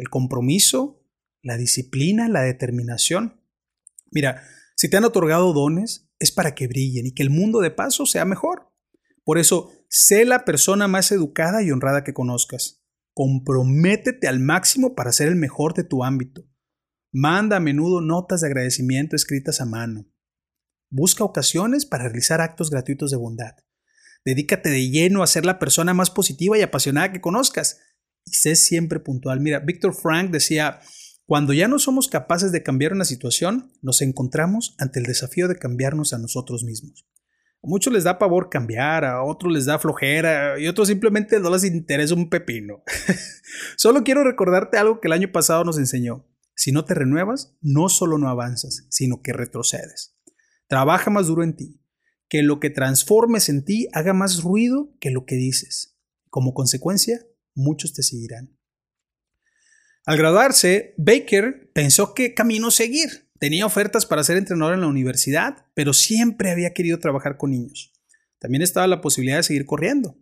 el 0.00 0.08
compromiso, 0.08 1.04
la 1.42 1.56
disciplina, 1.56 2.28
la 2.28 2.40
determinación. 2.40 3.42
Mira, 4.10 4.42
si 4.74 4.88
te 4.88 4.96
han 4.96 5.04
otorgado 5.04 5.52
dones, 5.52 6.10
es 6.18 6.32
para 6.32 6.54
que 6.54 6.66
brillen 6.66 7.06
y 7.06 7.12
que 7.12 7.22
el 7.22 7.30
mundo 7.30 7.60
de 7.60 7.70
paso 7.70 8.06
sea 8.06 8.24
mejor. 8.24 8.72
Por 9.24 9.38
eso, 9.38 9.70
sé 9.88 10.24
la 10.24 10.46
persona 10.46 10.88
más 10.88 11.12
educada 11.12 11.62
y 11.62 11.70
honrada 11.70 12.02
que 12.02 12.14
conozcas. 12.14 12.82
Comprométete 13.12 14.26
al 14.26 14.40
máximo 14.40 14.94
para 14.94 15.12
ser 15.12 15.28
el 15.28 15.36
mejor 15.36 15.74
de 15.74 15.84
tu 15.84 16.02
ámbito. 16.02 16.48
Manda 17.12 17.56
a 17.56 17.60
menudo 17.60 18.00
notas 18.00 18.40
de 18.40 18.46
agradecimiento 18.46 19.16
escritas 19.16 19.60
a 19.60 19.66
mano. 19.66 20.06
Busca 20.88 21.24
ocasiones 21.24 21.84
para 21.84 22.04
realizar 22.04 22.40
actos 22.40 22.70
gratuitos 22.70 23.10
de 23.10 23.18
bondad. 23.18 23.54
Dedícate 24.24 24.70
de 24.70 24.88
lleno 24.90 25.22
a 25.22 25.26
ser 25.26 25.44
la 25.44 25.58
persona 25.58 25.92
más 25.92 26.10
positiva 26.10 26.56
y 26.56 26.62
apasionada 26.62 27.12
que 27.12 27.20
conozcas. 27.20 27.80
Y 28.24 28.32
sé 28.32 28.56
siempre 28.56 29.00
puntual. 29.00 29.40
Mira, 29.40 29.60
Víctor 29.60 29.94
Frank 29.94 30.30
decía, 30.30 30.80
cuando 31.26 31.52
ya 31.52 31.68
no 31.68 31.78
somos 31.78 32.08
capaces 32.08 32.50
de 32.50 32.62
cambiar 32.62 32.92
una 32.92 33.04
situación, 33.04 33.72
nos 33.82 34.02
encontramos 34.02 34.74
ante 34.78 34.98
el 34.98 35.06
desafío 35.06 35.46
de 35.46 35.56
cambiarnos 35.56 36.12
a 36.12 36.18
nosotros 36.18 36.64
mismos. 36.64 37.06
A 37.62 37.68
muchos 37.68 37.92
les 37.92 38.04
da 38.04 38.18
pavor 38.18 38.48
cambiar, 38.48 39.04
a 39.04 39.22
otros 39.22 39.52
les 39.52 39.66
da 39.66 39.78
flojera 39.78 40.58
y 40.58 40.66
a 40.66 40.70
otros 40.70 40.88
simplemente 40.88 41.38
no 41.38 41.50
les 41.50 41.64
interesa 41.64 42.14
un 42.14 42.30
pepino. 42.30 42.82
solo 43.76 44.02
quiero 44.02 44.24
recordarte 44.24 44.78
algo 44.78 45.00
que 45.00 45.08
el 45.08 45.12
año 45.12 45.30
pasado 45.30 45.62
nos 45.62 45.78
enseñó. 45.78 46.26
Si 46.56 46.72
no 46.72 46.84
te 46.84 46.94
renuevas, 46.94 47.56
no 47.60 47.88
solo 47.88 48.18
no 48.18 48.28
avanzas, 48.28 48.86
sino 48.88 49.22
que 49.22 49.32
retrocedes. 49.32 50.16
Trabaja 50.66 51.10
más 51.10 51.26
duro 51.26 51.44
en 51.44 51.54
ti. 51.54 51.80
Que 52.28 52.42
lo 52.42 52.60
que 52.60 52.70
transformes 52.70 53.48
en 53.48 53.64
ti 53.64 53.88
haga 53.92 54.14
más 54.14 54.42
ruido 54.42 54.94
que 54.98 55.10
lo 55.10 55.26
que 55.26 55.36
dices. 55.36 55.96
Como 56.28 56.54
consecuencia, 56.54 57.26
muchos 57.54 57.92
te 57.92 58.02
seguirán. 58.02 58.56
Al 60.06 60.16
graduarse, 60.16 60.94
Baker 60.96 61.70
pensó 61.72 62.14
qué 62.14 62.34
camino 62.34 62.70
seguir. 62.70 63.30
Tenía 63.38 63.66
ofertas 63.66 64.06
para 64.06 64.24
ser 64.24 64.36
entrenador 64.36 64.74
en 64.74 64.80
la 64.80 64.86
universidad, 64.86 65.66
pero 65.74 65.92
siempre 65.92 66.50
había 66.50 66.72
querido 66.72 66.98
trabajar 66.98 67.36
con 67.36 67.50
niños. 67.50 67.92
También 68.38 68.62
estaba 68.62 68.86
la 68.86 69.00
posibilidad 69.00 69.38
de 69.38 69.42
seguir 69.42 69.66
corriendo. 69.66 70.18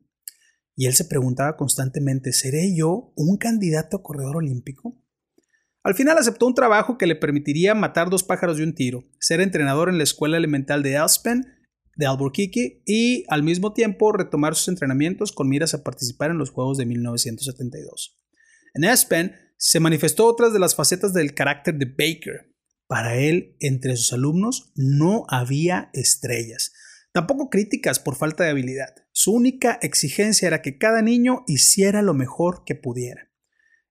Y 0.77 0.87
él 0.87 0.95
se 0.95 1.05
preguntaba 1.05 1.57
constantemente, 1.57 2.33
¿seré 2.33 2.77
yo 2.77 3.13
un 3.17 3.37
candidato 3.37 3.97
a 3.97 4.03
corredor 4.03 4.37
olímpico? 4.37 4.97
Al 5.83 5.95
final 5.95 6.19
aceptó 6.19 6.47
un 6.47 6.55
trabajo 6.55 6.99
que 6.99 7.07
le 7.07 7.17
permitiría 7.17 7.75
matar 7.75 8.11
dos 8.11 8.23
pájaros 8.23 8.59
de 8.59 8.65
un 8.65 8.75
tiro, 8.75 9.05
ser 9.19 9.41
entrenador 9.41 9.89
en 9.89 9.99
la 9.99 10.05
escuela 10.05 10.37
elemental 10.37 10.83
de 10.83 10.97
Aspen, 10.97 11.47
de 11.99 12.07
Albuquerque, 12.07 12.81
y 12.87 13.25
al 13.29 13.43
mismo 13.43 13.75
tiempo 13.75 14.13
retomar 14.13 14.55
sus 14.55 14.69
entrenamientos 14.69 15.33
con 15.33 15.49
miras 15.49 15.75
a 15.75 15.83
participar 15.83 16.31
en 16.31 16.39
los 16.39 16.51
Juegos 16.51 16.79
de 16.79 16.87
1972. 16.87 18.17
En 18.75 18.85
Aspen 18.85 19.35
se 19.59 19.81
manifestó 19.81 20.27
otras 20.27 20.53
de 20.53 20.61
las 20.61 20.77
facetas 20.77 21.13
del 21.13 21.35
carácter 21.35 21.75
de 21.75 21.87
Baker. 21.87 22.55
Para 22.87 23.17
él, 23.17 23.57
entre 23.59 23.97
sus 23.97 24.13
alumnos, 24.13 24.73
no 24.77 25.27
había 25.29 25.91
estrellas, 25.93 26.73
tampoco 27.13 27.51
críticas 27.51 27.99
por 27.99 28.15
falta 28.15 28.45
de 28.45 28.51
habilidad. 28.51 28.95
Su 29.13 29.33
única 29.33 29.79
exigencia 29.83 30.47
era 30.47 30.63
que 30.63 30.79
cada 30.79 31.03
niño 31.03 31.43
hiciera 31.49 32.01
lo 32.01 32.15
mejor 32.15 32.63
que 32.65 32.77
pudiera. 32.77 33.29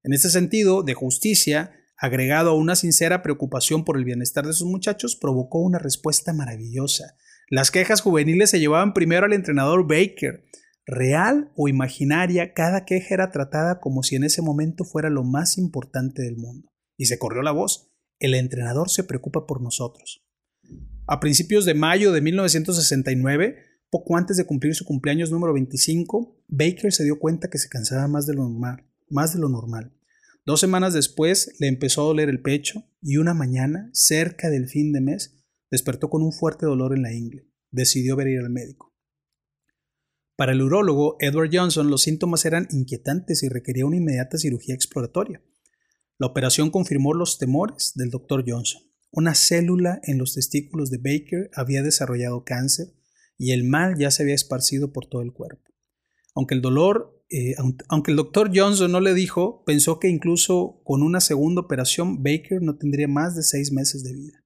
En 0.04 0.14
este 0.14 0.30
sentido, 0.30 0.82
de 0.82 0.94
justicia, 0.94 1.74
agregado 1.98 2.52
a 2.52 2.56
una 2.56 2.78
sincera 2.78 3.22
preocupación 3.22 3.84
por 3.84 3.98
el 3.98 4.06
bienestar 4.06 4.48
de 4.48 4.54
sus 4.54 4.68
muchachos, 4.68 5.18
provocó 5.18 5.60
una 5.60 5.78
respuesta 5.78 6.32
maravillosa. 6.32 7.18
Las 7.50 7.72
quejas 7.72 8.02
juveniles 8.02 8.50
se 8.50 8.60
llevaban 8.60 8.94
primero 8.94 9.26
al 9.26 9.34
entrenador 9.34 9.88
Baker, 9.88 10.44
real 10.86 11.52
o 11.56 11.70
imaginaria, 11.70 12.54
cada 12.54 12.84
queja 12.84 13.14
era 13.14 13.32
tratada 13.32 13.80
como 13.80 14.04
si 14.04 14.16
en 14.16 14.26
ese 14.26 14.42
momento 14.42 14.84
fuera 14.84 15.10
lo 15.10 15.24
más 15.24 15.58
importante 15.58 16.24
del 16.24 16.38
mundo. 16.38 16.70
Y 16.98 17.06
se 17.06 17.18
corrió 17.18 17.42
la 17.42 17.52
voz. 17.52 17.92
El 18.20 18.34
entrenador 18.34 18.90
se 18.90 19.04
preocupa 19.04 19.46
por 19.46 19.62
nosotros. 19.62 20.26
A 21.08 21.20
principios 21.20 21.64
de 21.64 21.74
mayo 21.74 22.12
de 22.12 22.22
1969, 22.22 23.56
poco 23.90 24.18
antes 24.18 24.36
de 24.36 24.46
cumplir 24.46 24.76
su 24.76 24.84
cumpleaños 24.84 25.32
número 25.32 25.54
25, 25.54 26.44
Baker 26.50 26.92
se 26.92 27.06
dio 27.06 27.20
cuenta 27.20 27.50
que 27.50 27.60
se 27.60 27.70
cansaba 27.70 28.08
más 28.08 28.26
de 28.26 28.34
lo 28.34 28.44
normal. 28.44 28.86
Más 29.10 29.34
de 29.34 29.40
lo 29.40 29.48
normal. 29.48 29.94
Dos 30.46 30.60
semanas 30.60 30.94
después 30.94 31.56
le 31.60 31.68
empezó 31.68 32.02
a 32.02 32.06
doler 32.06 32.28
el 32.28 32.42
pecho 32.42 32.84
y 33.02 33.18
una 33.18 33.34
mañana, 33.34 33.90
cerca 33.94 34.50
del 34.50 34.68
fin 34.68 34.92
de 34.92 35.02
mes, 35.02 35.37
despertó 35.72 36.10
con 36.10 36.22
un 36.22 36.32
fuerte 36.32 36.66
dolor 36.66 36.96
en 36.96 37.02
la 37.02 37.14
ingle. 37.14 37.48
Decidió 37.72 38.16
ver 38.16 38.28
ir 38.28 38.40
al 38.40 38.50
médico. 38.50 38.94
Para 40.36 40.52
el 40.52 40.62
urólogo 40.62 41.18
Edward 41.20 41.50
Johnson 41.52 41.90
los 41.90 42.04
síntomas 42.04 42.46
eran 42.46 42.68
inquietantes 42.72 43.42
y 43.42 43.50
requería 43.50 43.86
una 43.86 43.98
inmediata 43.98 44.38
cirugía 44.38 44.76
exploratoria. 44.76 45.42
La 46.20 46.28
operación 46.28 46.70
confirmó 46.70 47.14
los 47.14 47.38
temores 47.40 47.94
del 47.96 48.12
doctor 48.12 48.44
Johnson. 48.48 48.84
Una 49.12 49.34
célula 49.34 50.00
en 50.04 50.18
los 50.18 50.34
testículos 50.34 50.92
de 50.92 50.98
Baker 50.98 51.50
había 51.54 51.82
desarrollado 51.82 52.44
cáncer 52.44 52.94
y 53.38 53.52
el 53.52 53.64
mal 53.64 53.96
ya 53.98 54.12
se 54.12 54.24
había 54.24 54.36
esparcido 54.36 54.92
por 54.92 55.08
todo 55.08 55.22
el 55.22 55.34
cuerpo. 55.34 55.64
Aunque 56.36 56.54
el 56.54 56.62
dolor, 56.62 57.24
eh, 57.30 57.56
aunque 57.90 58.12
el 58.12 58.18
doctor 58.18 58.52
Johnson 58.54 58.92
no 58.92 59.00
le 59.00 59.16
dijo, 59.16 59.64
pensó 59.66 60.00
que 60.00 60.08
incluso 60.08 60.82
con 60.84 61.02
una 61.02 61.20
segunda 61.20 61.62
operación 61.62 62.22
Baker 62.22 62.62
no 62.62 62.78
tendría 62.78 63.08
más 63.08 63.36
de 63.36 63.44
seis 63.44 63.72
meses 63.72 64.04
de 64.04 64.14
vida. 64.14 64.37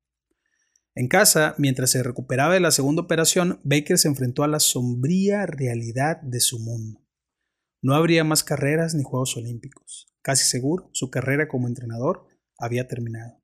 En 0.93 1.07
casa, 1.07 1.55
mientras 1.57 1.91
se 1.91 2.03
recuperaba 2.03 2.53
de 2.53 2.60
la 2.60 2.71
segunda 2.71 3.01
operación, 3.01 3.60
Baker 3.63 3.98
se 3.98 4.10
enfrentó 4.10 4.43
a 4.43 4.48
la 4.48 4.60
sombría 4.60 5.45
realidad 5.45 6.21
de 6.21 6.41
su 6.41 6.60
mundo. 6.60 7.01
No 7.81 7.95
habría 7.95 8.24
más 8.24 8.43
carreras 8.43 8.93
ni 8.93 9.03
Juegos 9.03 9.38
Olímpicos. 9.38 10.13
Casi 10.21 10.43
seguro, 10.43 10.89
su 10.93 11.10
carrera 11.10 11.48
como 11.48 11.67
entrenador 11.67 12.27
había 12.57 12.88
terminado. 12.88 13.41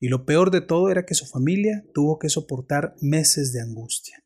Y 0.00 0.08
lo 0.08 0.24
peor 0.24 0.50
de 0.50 0.62
todo 0.62 0.90
era 0.90 1.04
que 1.04 1.14
su 1.14 1.26
familia 1.26 1.84
tuvo 1.92 2.18
que 2.18 2.30
soportar 2.30 2.96
meses 3.00 3.52
de 3.52 3.60
angustia. 3.60 4.24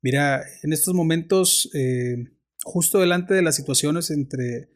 Mira, 0.00 0.44
en 0.62 0.72
estos 0.72 0.94
momentos, 0.94 1.68
eh, 1.74 2.16
justo 2.62 3.00
delante 3.00 3.34
de 3.34 3.42
las 3.42 3.56
situaciones 3.56 4.10
entre, 4.10 4.70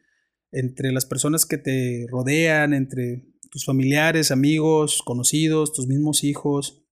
entre 0.51 0.91
las 0.91 1.05
personas 1.05 1.45
que 1.45 1.57
te 1.57 2.05
rodean, 2.09 2.73
entre 2.73 3.32
tus 3.53 3.65
familiares, 3.65 4.31
amigos, 4.31 5.03
conocidos, 5.05 5.73
tus 5.73 5.85
mismos 5.85 6.23
hijos. 6.23 6.83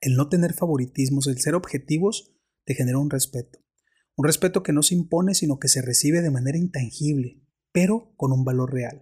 El 0.00 0.14
no 0.14 0.28
tener 0.28 0.54
favoritismos, 0.54 1.26
el 1.26 1.40
ser 1.40 1.56
objetivos, 1.56 2.32
te 2.64 2.76
genera 2.76 2.98
un 2.98 3.10
respeto. 3.10 3.58
Un 4.14 4.24
respeto 4.24 4.62
que 4.62 4.72
no 4.72 4.84
se 4.84 4.94
impone, 4.94 5.34
sino 5.34 5.58
que 5.58 5.66
se 5.66 5.82
recibe 5.82 6.22
de 6.22 6.30
manera 6.30 6.58
intangible, 6.58 7.42
pero 7.72 8.14
con 8.16 8.30
un 8.30 8.44
valor 8.44 8.72
real. 8.72 9.00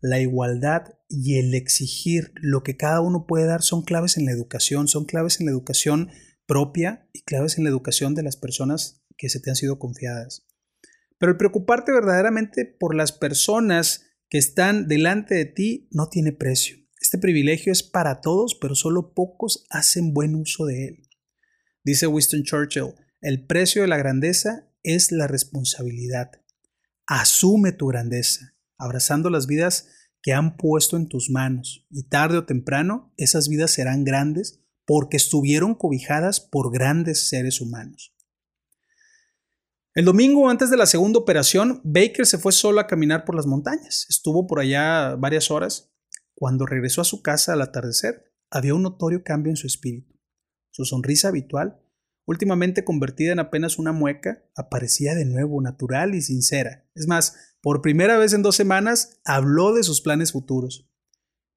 La 0.00 0.18
igualdad 0.18 0.98
y 1.08 1.38
el 1.38 1.54
exigir 1.54 2.32
lo 2.34 2.64
que 2.64 2.76
cada 2.76 3.00
uno 3.00 3.24
puede 3.28 3.46
dar 3.46 3.62
son 3.62 3.82
claves 3.82 4.16
en 4.16 4.24
la 4.24 4.32
educación, 4.32 4.88
son 4.88 5.04
claves 5.04 5.38
en 5.38 5.46
la 5.46 5.52
educación 5.52 6.10
propia 6.46 7.08
y 7.12 7.22
claves 7.22 7.58
en 7.58 7.64
la 7.64 7.70
educación 7.70 8.16
de 8.16 8.24
las 8.24 8.36
personas 8.36 9.04
que 9.16 9.28
se 9.28 9.38
te 9.38 9.50
han 9.50 9.56
sido 9.56 9.78
confiadas. 9.78 10.48
Pero 11.18 11.30
el 11.30 11.38
preocuparte 11.38 11.92
verdaderamente 11.92 12.64
por 12.64 12.96
las 12.96 13.12
personas 13.12 14.11
que 14.32 14.38
están 14.38 14.88
delante 14.88 15.34
de 15.34 15.44
ti 15.44 15.88
no 15.90 16.08
tiene 16.08 16.32
precio. 16.32 16.78
Este 16.98 17.18
privilegio 17.18 17.70
es 17.70 17.82
para 17.82 18.22
todos, 18.22 18.56
pero 18.58 18.74
solo 18.74 19.12
pocos 19.12 19.66
hacen 19.68 20.14
buen 20.14 20.34
uso 20.34 20.64
de 20.64 20.86
él. 20.86 21.02
Dice 21.84 22.06
Winston 22.06 22.42
Churchill, 22.42 22.94
el 23.20 23.44
precio 23.44 23.82
de 23.82 23.88
la 23.88 23.98
grandeza 23.98 24.72
es 24.82 25.12
la 25.12 25.26
responsabilidad. 25.26 26.30
Asume 27.06 27.72
tu 27.72 27.88
grandeza, 27.88 28.54
abrazando 28.78 29.28
las 29.28 29.46
vidas 29.46 29.88
que 30.22 30.32
han 30.32 30.56
puesto 30.56 30.96
en 30.96 31.08
tus 31.08 31.28
manos, 31.28 31.86
y 31.90 32.04
tarde 32.04 32.38
o 32.38 32.46
temprano 32.46 33.12
esas 33.18 33.50
vidas 33.50 33.72
serán 33.72 34.02
grandes 34.02 34.62
porque 34.86 35.18
estuvieron 35.18 35.74
cobijadas 35.74 36.40
por 36.40 36.72
grandes 36.72 37.28
seres 37.28 37.60
humanos. 37.60 38.14
El 39.94 40.06
domingo 40.06 40.48
antes 40.48 40.70
de 40.70 40.78
la 40.78 40.86
segunda 40.86 41.18
operación, 41.18 41.82
Baker 41.84 42.24
se 42.24 42.38
fue 42.38 42.52
solo 42.52 42.80
a 42.80 42.86
caminar 42.86 43.26
por 43.26 43.34
las 43.34 43.46
montañas. 43.46 44.06
Estuvo 44.08 44.46
por 44.46 44.58
allá 44.58 45.16
varias 45.16 45.50
horas. 45.50 45.92
Cuando 46.34 46.64
regresó 46.64 47.02
a 47.02 47.04
su 47.04 47.20
casa 47.20 47.52
al 47.52 47.60
atardecer, 47.60 48.32
había 48.50 48.74
un 48.74 48.84
notorio 48.84 49.22
cambio 49.22 49.50
en 49.50 49.58
su 49.58 49.66
espíritu. 49.66 50.18
Su 50.70 50.86
sonrisa 50.86 51.28
habitual, 51.28 51.78
últimamente 52.24 52.84
convertida 52.84 53.32
en 53.32 53.38
apenas 53.38 53.78
una 53.78 53.92
mueca, 53.92 54.42
aparecía 54.56 55.14
de 55.14 55.26
nuevo 55.26 55.60
natural 55.60 56.14
y 56.14 56.22
sincera. 56.22 56.88
Es 56.94 57.06
más, 57.06 57.36
por 57.60 57.82
primera 57.82 58.16
vez 58.16 58.32
en 58.32 58.40
dos 58.40 58.56
semanas, 58.56 59.20
habló 59.26 59.74
de 59.74 59.82
sus 59.82 60.00
planes 60.00 60.32
futuros. 60.32 60.90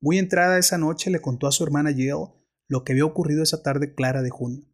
Muy 0.02 0.18
entrada 0.18 0.58
esa 0.58 0.78
noche 0.78 1.10
le 1.10 1.22
contó 1.22 1.48
a 1.48 1.54
su 1.54 1.64
hermana 1.64 1.94
Jill 1.94 2.34
lo 2.68 2.84
que 2.84 2.92
había 2.92 3.06
ocurrido 3.06 3.44
esa 3.44 3.64
tarde 3.64 3.96
clara 3.96 4.22
de 4.22 4.30
junio. 4.30 4.66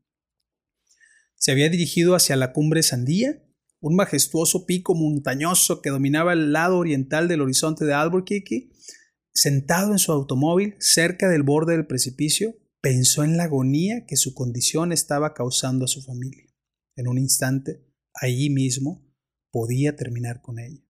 Se 1.36 1.51
había 1.51 1.70
dirigido 1.70 2.15
hacia 2.15 2.36
la 2.36 2.53
cumbre 2.53 2.82
Sandía 2.82 3.44
un 3.81 3.95
majestuoso 3.95 4.65
pico 4.65 4.93
montañoso 4.93 5.81
que 5.81 5.89
dominaba 5.89 6.33
el 6.33 6.53
lado 6.53 6.77
oriental 6.77 7.27
del 7.27 7.41
horizonte 7.41 7.83
de 7.83 7.93
Albuquerque, 7.93 8.69
sentado 9.33 9.91
en 9.91 10.00
su 10.00 10.11
automóvil 10.11 10.75
cerca 10.79 11.27
del 11.27 11.41
borde 11.41 11.73
del 11.73 11.88
precipicio, 11.88 12.55
pensó 12.79 13.23
en 13.23 13.38
la 13.38 13.45
agonía 13.45 14.05
que 14.05 14.17
su 14.17 14.33
condición 14.33 14.91
estaba 14.91 15.33
causando 15.33 15.85
a 15.85 15.88
su 15.88 16.03
familia. 16.03 16.45
En 16.95 17.07
un 17.07 17.17
instante, 17.17 17.83
allí 18.13 18.51
mismo, 18.51 19.03
podía 19.51 19.95
terminar 19.95 20.41
con 20.41 20.59
ella. 20.59 20.83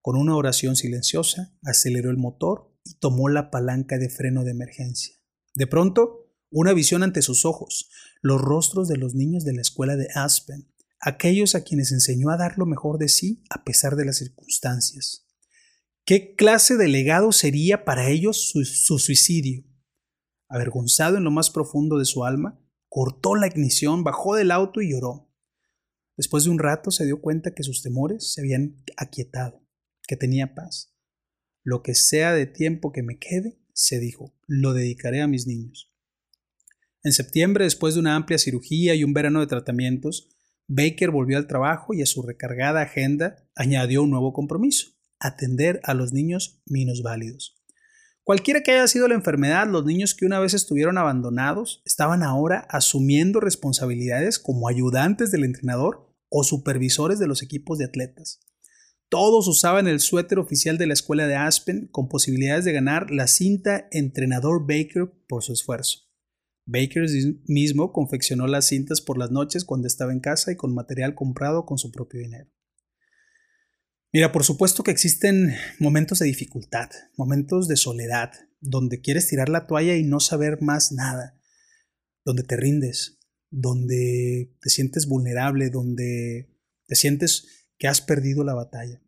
Con 0.00 0.16
una 0.16 0.34
oración 0.34 0.76
silenciosa, 0.76 1.58
aceleró 1.62 2.10
el 2.10 2.16
motor 2.16 2.74
y 2.84 2.98
tomó 2.98 3.28
la 3.28 3.50
palanca 3.50 3.98
de 3.98 4.08
freno 4.08 4.44
de 4.44 4.52
emergencia. 4.52 5.14
De 5.54 5.66
pronto, 5.66 6.32
una 6.50 6.72
visión 6.72 7.02
ante 7.02 7.20
sus 7.20 7.44
ojos, 7.44 7.90
los 8.22 8.40
rostros 8.40 8.88
de 8.88 8.96
los 8.96 9.14
niños 9.14 9.44
de 9.44 9.52
la 9.52 9.60
escuela 9.60 9.96
de 9.96 10.08
Aspen, 10.14 10.72
aquellos 11.00 11.54
a 11.54 11.64
quienes 11.64 11.92
enseñó 11.92 12.30
a 12.30 12.36
dar 12.36 12.58
lo 12.58 12.66
mejor 12.66 12.98
de 12.98 13.08
sí 13.08 13.42
a 13.50 13.64
pesar 13.64 13.96
de 13.96 14.04
las 14.04 14.18
circunstancias. 14.18 15.26
¿Qué 16.04 16.34
clase 16.34 16.76
de 16.76 16.88
legado 16.88 17.32
sería 17.32 17.84
para 17.84 18.08
ellos 18.08 18.48
su, 18.50 18.64
su, 18.64 18.98
suicidio? 18.98 19.64
Avergonzado 20.48 21.18
en 21.18 21.24
lo 21.24 21.30
más 21.30 21.50
profundo 21.50 21.98
de 21.98 22.06
su 22.06 22.24
alma, 22.24 22.58
cortó 22.88 23.34
la 23.34 23.46
ignición, 23.46 24.04
bajó 24.04 24.34
del 24.34 24.50
auto 24.50 24.80
y 24.80 24.90
lloró. 24.90 25.30
Después 26.16 26.44
de 26.44 26.50
un 26.50 26.58
rato 26.58 26.90
se 26.90 27.04
dio 27.04 27.20
cuenta 27.20 27.54
que 27.54 27.62
sus 27.62 27.82
temores 27.82 28.32
se 28.32 28.40
habían 28.40 28.82
aquietado, 28.96 29.62
que 30.06 30.16
tenía 30.16 30.54
paz. 30.54 30.94
Lo 31.62 31.82
que 31.82 31.94
sea 31.94 32.32
de 32.32 32.46
tiempo 32.46 32.90
que 32.90 33.02
me 33.02 33.18
quede, 33.18 33.60
se 33.74 34.00
dijo, 34.00 34.34
lo 34.46 34.72
dedicaré 34.72 35.20
a 35.20 35.28
mis 35.28 35.46
niños. 35.46 35.94
En 37.04 37.12
septiembre, 37.12 37.64
después 37.64 37.94
de 37.94 38.00
una 38.00 38.16
amplia 38.16 38.38
cirugía 38.38 38.94
y 38.94 39.04
un 39.04 39.12
verano 39.12 39.40
de 39.40 39.46
tratamientos, 39.46 40.30
Baker 40.68 41.10
volvió 41.10 41.38
al 41.38 41.46
trabajo 41.46 41.94
y 41.94 42.02
a 42.02 42.06
su 42.06 42.22
recargada 42.22 42.82
agenda 42.82 43.36
añadió 43.56 44.02
un 44.02 44.10
nuevo 44.10 44.34
compromiso, 44.34 44.90
atender 45.18 45.80
a 45.82 45.94
los 45.94 46.12
niños 46.12 46.60
minusválidos. 46.66 47.56
Cualquiera 48.22 48.62
que 48.62 48.72
haya 48.72 48.86
sido 48.86 49.08
la 49.08 49.14
enfermedad, 49.14 49.66
los 49.66 49.86
niños 49.86 50.14
que 50.14 50.26
una 50.26 50.38
vez 50.38 50.52
estuvieron 50.52 50.98
abandonados 50.98 51.80
estaban 51.86 52.22
ahora 52.22 52.66
asumiendo 52.68 53.40
responsabilidades 53.40 54.38
como 54.38 54.68
ayudantes 54.68 55.30
del 55.30 55.44
entrenador 55.44 56.14
o 56.28 56.44
supervisores 56.44 57.18
de 57.18 57.26
los 57.26 57.42
equipos 57.42 57.78
de 57.78 57.86
atletas. 57.86 58.40
Todos 59.08 59.48
usaban 59.48 59.88
el 59.88 60.00
suéter 60.00 60.38
oficial 60.38 60.76
de 60.76 60.86
la 60.86 60.92
escuela 60.92 61.26
de 61.26 61.36
Aspen 61.36 61.88
con 61.90 62.10
posibilidades 62.10 62.66
de 62.66 62.74
ganar 62.74 63.10
la 63.10 63.26
cinta 63.26 63.88
Entrenador 63.90 64.66
Baker 64.66 65.10
por 65.26 65.42
su 65.42 65.54
esfuerzo. 65.54 66.07
Baker 66.70 67.06
mismo 67.46 67.92
confeccionó 67.92 68.46
las 68.46 68.66
cintas 68.66 69.00
por 69.00 69.16
las 69.16 69.30
noches 69.30 69.64
cuando 69.64 69.88
estaba 69.88 70.12
en 70.12 70.20
casa 70.20 70.52
y 70.52 70.56
con 70.56 70.74
material 70.74 71.14
comprado 71.14 71.64
con 71.64 71.78
su 71.78 71.90
propio 71.90 72.20
dinero. 72.20 72.50
Mira, 74.12 74.32
por 74.32 74.44
supuesto 74.44 74.82
que 74.82 74.90
existen 74.90 75.54
momentos 75.78 76.18
de 76.18 76.26
dificultad, 76.26 76.90
momentos 77.16 77.68
de 77.68 77.76
soledad, 77.76 78.32
donde 78.60 79.00
quieres 79.00 79.28
tirar 79.28 79.48
la 79.48 79.66
toalla 79.66 79.96
y 79.96 80.02
no 80.02 80.20
saber 80.20 80.60
más 80.60 80.92
nada, 80.92 81.40
donde 82.22 82.42
te 82.42 82.56
rindes, 82.56 83.18
donde 83.50 84.54
te 84.60 84.68
sientes 84.68 85.06
vulnerable, 85.06 85.70
donde 85.70 86.54
te 86.86 86.96
sientes 86.96 87.66
que 87.78 87.88
has 87.88 88.02
perdido 88.02 88.44
la 88.44 88.52
batalla. 88.52 89.00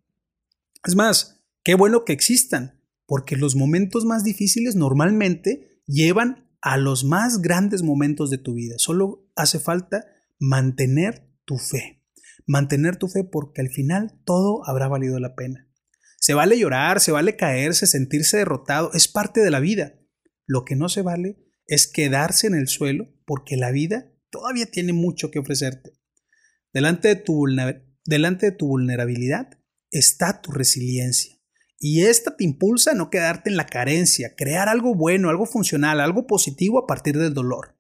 Es 0.86 0.96
más, 0.96 1.42
qué 1.62 1.74
bueno 1.74 2.06
que 2.06 2.14
existan, 2.14 2.82
porque 3.04 3.36
los 3.36 3.54
momentos 3.54 4.06
más 4.06 4.24
difíciles 4.24 4.76
normalmente 4.76 5.82
llevan 5.86 6.49
a 6.62 6.76
los 6.76 7.04
más 7.04 7.40
grandes 7.40 7.82
momentos 7.82 8.30
de 8.30 8.38
tu 8.38 8.54
vida. 8.54 8.74
Solo 8.78 9.30
hace 9.36 9.58
falta 9.58 10.04
mantener 10.38 11.26
tu 11.44 11.58
fe. 11.58 12.02
Mantener 12.46 12.96
tu 12.96 13.08
fe 13.08 13.24
porque 13.24 13.60
al 13.60 13.68
final 13.68 14.20
todo 14.24 14.66
habrá 14.66 14.88
valido 14.88 15.18
la 15.18 15.34
pena. 15.34 15.68
Se 16.18 16.34
vale 16.34 16.58
llorar, 16.58 17.00
se 17.00 17.12
vale 17.12 17.36
caerse, 17.36 17.86
sentirse 17.86 18.38
derrotado, 18.38 18.92
es 18.92 19.08
parte 19.08 19.40
de 19.40 19.50
la 19.50 19.60
vida. 19.60 19.94
Lo 20.46 20.64
que 20.64 20.76
no 20.76 20.88
se 20.88 21.02
vale 21.02 21.38
es 21.66 21.86
quedarse 21.86 22.46
en 22.46 22.54
el 22.54 22.68
suelo 22.68 23.08
porque 23.24 23.56
la 23.56 23.70
vida 23.70 24.12
todavía 24.30 24.66
tiene 24.66 24.92
mucho 24.92 25.30
que 25.30 25.38
ofrecerte. 25.38 25.92
Delante 26.72 27.08
de 27.08 27.16
tu, 27.16 27.46
delante 28.04 28.46
de 28.46 28.52
tu 28.52 28.66
vulnerabilidad 28.66 29.58
está 29.90 30.40
tu 30.40 30.52
resiliencia. 30.52 31.39
Y 31.82 32.04
esta 32.04 32.36
te 32.36 32.44
impulsa 32.44 32.90
a 32.90 32.94
no 32.94 33.08
quedarte 33.08 33.48
en 33.48 33.56
la 33.56 33.64
carencia, 33.64 34.34
crear 34.36 34.68
algo 34.68 34.94
bueno, 34.94 35.30
algo 35.30 35.46
funcional, 35.46 35.98
algo 36.00 36.26
positivo 36.26 36.78
a 36.78 36.86
partir 36.86 37.16
del 37.16 37.32
dolor. 37.32 37.74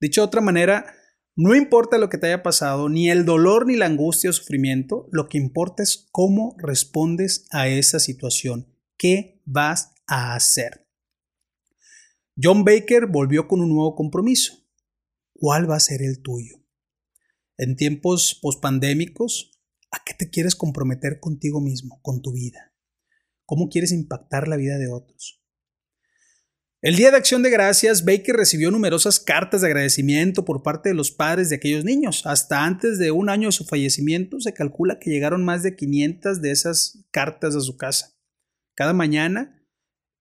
Dicho 0.00 0.22
de 0.22 0.26
otra 0.26 0.40
manera, 0.40 0.92
no 1.36 1.54
importa 1.54 1.98
lo 1.98 2.08
que 2.08 2.18
te 2.18 2.26
haya 2.26 2.42
pasado, 2.42 2.88
ni 2.88 3.10
el 3.10 3.24
dolor, 3.24 3.66
ni 3.66 3.76
la 3.76 3.86
angustia 3.86 4.30
o 4.30 4.32
sufrimiento, 4.32 5.08
lo 5.12 5.28
que 5.28 5.38
importa 5.38 5.84
es 5.84 6.08
cómo 6.10 6.56
respondes 6.58 7.46
a 7.52 7.68
esa 7.68 8.00
situación. 8.00 8.74
¿Qué 8.96 9.40
vas 9.44 9.92
a 10.08 10.34
hacer? 10.34 10.88
John 12.42 12.64
Baker 12.64 13.06
volvió 13.06 13.46
con 13.46 13.60
un 13.60 13.68
nuevo 13.68 13.94
compromiso. 13.94 14.54
¿Cuál 15.32 15.70
va 15.70 15.76
a 15.76 15.80
ser 15.80 16.02
el 16.02 16.22
tuyo? 16.22 16.56
En 17.56 17.76
tiempos 17.76 18.36
pospandémicos, 18.42 19.60
¿a 19.92 20.02
qué 20.04 20.14
te 20.14 20.30
quieres 20.30 20.56
comprometer 20.56 21.20
contigo 21.20 21.60
mismo, 21.60 22.00
con 22.02 22.20
tu 22.20 22.32
vida? 22.32 22.74
¿Cómo 23.48 23.70
quieres 23.70 23.92
impactar 23.92 24.46
la 24.46 24.56
vida 24.56 24.76
de 24.76 24.88
otros? 24.88 25.42
El 26.82 26.96
Día 26.96 27.10
de 27.10 27.16
Acción 27.16 27.42
de 27.42 27.48
Gracias, 27.48 28.04
Baker 28.04 28.36
recibió 28.36 28.70
numerosas 28.70 29.18
cartas 29.20 29.62
de 29.62 29.68
agradecimiento 29.68 30.44
por 30.44 30.62
parte 30.62 30.90
de 30.90 30.94
los 30.94 31.10
padres 31.10 31.48
de 31.48 31.56
aquellos 31.56 31.82
niños. 31.82 32.26
Hasta 32.26 32.66
antes 32.66 32.98
de 32.98 33.10
un 33.10 33.30
año 33.30 33.48
de 33.48 33.52
su 33.52 33.64
fallecimiento, 33.64 34.38
se 34.38 34.52
calcula 34.52 34.98
que 34.98 35.08
llegaron 35.08 35.46
más 35.46 35.62
de 35.62 35.76
500 35.76 36.42
de 36.42 36.50
esas 36.50 37.06
cartas 37.10 37.56
a 37.56 37.62
su 37.62 37.78
casa. 37.78 38.18
Cada 38.74 38.92
mañana, 38.92 39.64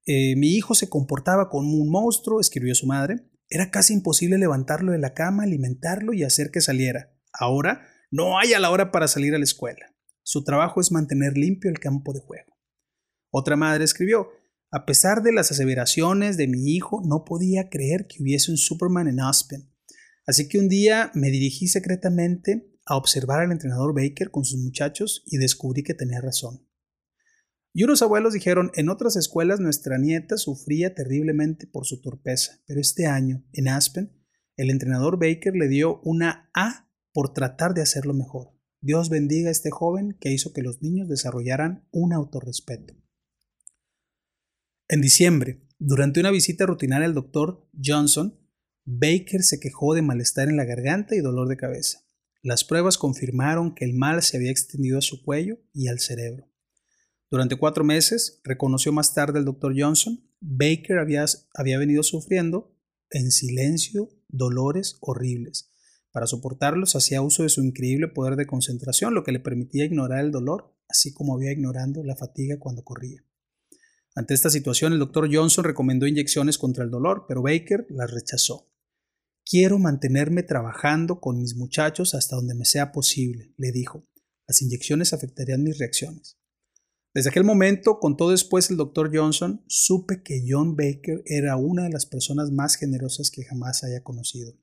eh, 0.06 0.38
mi 0.38 0.56
hijo 0.56 0.74
se 0.74 0.88
comportaba 0.88 1.50
como 1.50 1.74
un 1.74 1.92
monstruo, 1.92 2.40
escribió 2.40 2.74
su 2.76 2.88
madre. 2.88 3.18
Era 3.50 3.72
casi 3.72 3.94
imposible 3.94 4.38
levantarlo 4.38 4.94
de 4.94 5.00
la 5.00 5.14
cama, 5.14 5.44
alimentarlo 5.44 6.14
y 6.14 6.24
hacer 6.24 6.50
que 6.50 6.62
saliera. 6.62 7.14
Ahora, 7.34 7.90
no 8.10 8.40
hay 8.40 8.54
a 8.54 8.60
la 8.62 8.72
hora 8.72 8.90
para 8.90 9.10
salir 9.10 9.36
a 9.36 9.38
la 9.38 9.44
escuela. 9.44 9.94
Su 10.24 10.46
trabajo 10.46 10.80
es 10.80 10.94
mantener 10.94 11.38
limpio 11.38 11.70
el 11.70 11.80
campo 11.80 12.14
de 12.14 12.22
juego. 12.22 12.57
Otra 13.30 13.56
madre 13.56 13.84
escribió, 13.84 14.30
a 14.72 14.86
pesar 14.86 15.24
de 15.24 15.32
las 15.32 15.52
aseveraciones 15.52 16.38
de 16.38 16.48
mi 16.48 16.76
hijo, 16.76 17.02
no 17.06 17.24
podía 17.24 17.70
creer 17.70 18.08
que 18.08 18.22
hubiese 18.22 18.52
un 18.52 18.58
Superman 18.58 19.08
en 19.08 19.22
Aspen. 19.22 19.72
Así 20.26 20.50
que 20.50 20.60
un 20.60 20.68
día 20.68 21.12
me 21.14 21.30
dirigí 21.30 21.68
secretamente 21.68 22.70
a 22.86 22.98
observar 22.98 23.42
al 23.42 23.52
entrenador 23.52 23.94
Baker 23.94 24.30
con 24.30 24.44
sus 24.44 24.60
muchachos 24.60 25.24
y 25.26 25.38
descubrí 25.38 25.84
que 25.84 25.94
tenía 25.94 26.20
razón. 26.20 26.68
Y 27.74 27.84
unos 27.84 28.02
abuelos 28.02 28.34
dijeron, 28.34 28.72
en 28.76 28.90
otras 28.90 29.16
escuelas 29.16 29.60
nuestra 29.60 29.98
nieta 29.98 30.38
sufría 30.38 30.96
terriblemente 30.96 31.68
por 31.68 31.86
su 31.86 32.02
torpeza, 32.02 32.60
pero 32.66 32.82
este 32.82 33.06
año, 33.06 33.46
en 33.54 33.68
Aspen, 33.68 34.12
el 34.56 34.72
entrenador 34.72 35.20
Baker 35.20 35.54
le 35.56 35.68
dio 35.68 36.02
una 36.04 36.50
A 36.54 36.90
por 37.14 37.34
tratar 37.34 37.74
de 37.74 37.84
hacerlo 37.84 38.14
mejor. 38.14 38.54
Dios 38.82 39.10
bendiga 39.10 39.50
a 39.50 39.52
este 39.52 39.70
joven 39.70 40.18
que 40.20 40.32
hizo 40.32 40.54
que 40.54 40.64
los 40.64 40.82
niños 40.82 41.08
desarrollaran 41.08 41.88
un 41.92 42.14
autorrespeto. 42.14 42.96
En 44.90 45.02
diciembre, 45.02 45.60
durante 45.80 46.22
una 46.22 46.32
visita 46.32 46.66
rutinaria 46.66 47.08
al 47.08 47.14
doctor 47.14 47.70
Johnson, 47.84 48.40
Baker 48.86 49.44
se 49.44 49.60
quejó 49.60 49.94
de 49.94 50.02
malestar 50.02 50.48
en 50.48 50.56
la 50.56 50.64
garganta 50.64 51.14
y 51.14 51.20
dolor 51.20 51.50
de 51.50 51.58
cabeza. 51.58 52.06
Las 52.42 52.64
pruebas 52.64 52.98
confirmaron 52.98 53.76
que 53.76 53.84
el 53.84 53.94
mal 53.94 54.24
se 54.24 54.38
había 54.38 54.50
extendido 54.50 55.00
a 55.00 55.02
su 55.02 55.26
cuello 55.26 55.58
y 55.74 55.90
al 55.90 56.00
cerebro. 56.00 56.50
Durante 57.30 57.58
cuatro 57.58 57.84
meses, 57.84 58.40
reconoció 58.46 58.94
más 58.94 59.14
tarde 59.14 59.40
el 59.40 59.46
doctor 59.46 59.74
Johnson, 59.78 60.26
Baker 60.40 61.00
había, 61.00 61.26
venido 61.78 62.02
sufriendo 62.02 62.74
en 63.10 63.32
silencio 63.32 64.08
dolores 64.30 64.96
horribles. 65.02 65.70
Para 66.14 66.28
soportarlos 66.28 66.96
hacía 66.96 67.22
uso 67.22 67.44
de 67.44 67.50
su 67.50 67.62
increíble 67.62 68.08
poder 68.08 68.38
de 68.38 68.48
concentración, 68.48 69.14
lo 69.14 69.26
que 69.26 69.34
le 69.34 69.42
permitía 69.42 69.84
ignorar 69.84 70.24
el 70.24 70.32
dolor, 70.32 70.74
así 70.88 71.14
como 71.14 71.36
había 71.36 71.52
ignorando 71.52 72.06
la 72.06 72.16
fatiga 72.16 72.58
cuando 72.58 72.86
corría. 72.86 73.27
Ante 74.18 74.34
esta 74.34 74.50
situación, 74.50 74.94
el 74.94 75.00
doctor 75.00 75.30
Johnson 75.32 75.64
recomendó 75.64 76.08
inyecciones 76.08 76.58
contra 76.58 76.84
el 76.84 76.90
dolor, 76.90 77.26
pero 77.28 77.44
Baker 77.44 77.86
las 77.92 78.10
rechazó. 78.10 78.68
Quiero 79.46 79.78
mantenerme 79.78 80.42
trabajando 80.42 81.20
con 81.20 81.38
mis 81.38 81.56
muchachos 81.56 82.16
hasta 82.16 82.36
donde 82.36 82.56
me 82.56 82.66
sea 82.66 82.92
posible, 82.92 83.54
le 83.58 83.72
dijo. 83.72 84.08
Las 84.48 84.64
inyecciones 84.64 85.14
afectarían 85.14 85.62
mis 85.62 85.78
reacciones. 85.78 86.40
Desde 87.14 87.30
aquel 87.30 87.44
momento, 87.44 88.00
contó 88.00 88.32
después 88.32 88.72
el 88.72 88.78
doctor 88.78 89.16
Johnson, 89.16 89.64
supe 89.68 90.24
que 90.24 90.44
John 90.50 90.76
Baker 90.76 91.22
era 91.28 91.56
una 91.58 91.84
de 91.84 91.92
las 91.92 92.08
personas 92.08 92.50
más 92.50 92.76
generosas 92.76 93.30
que 93.30 93.44
jamás 93.44 93.84
haya 93.84 94.02
conocido. 94.02 94.56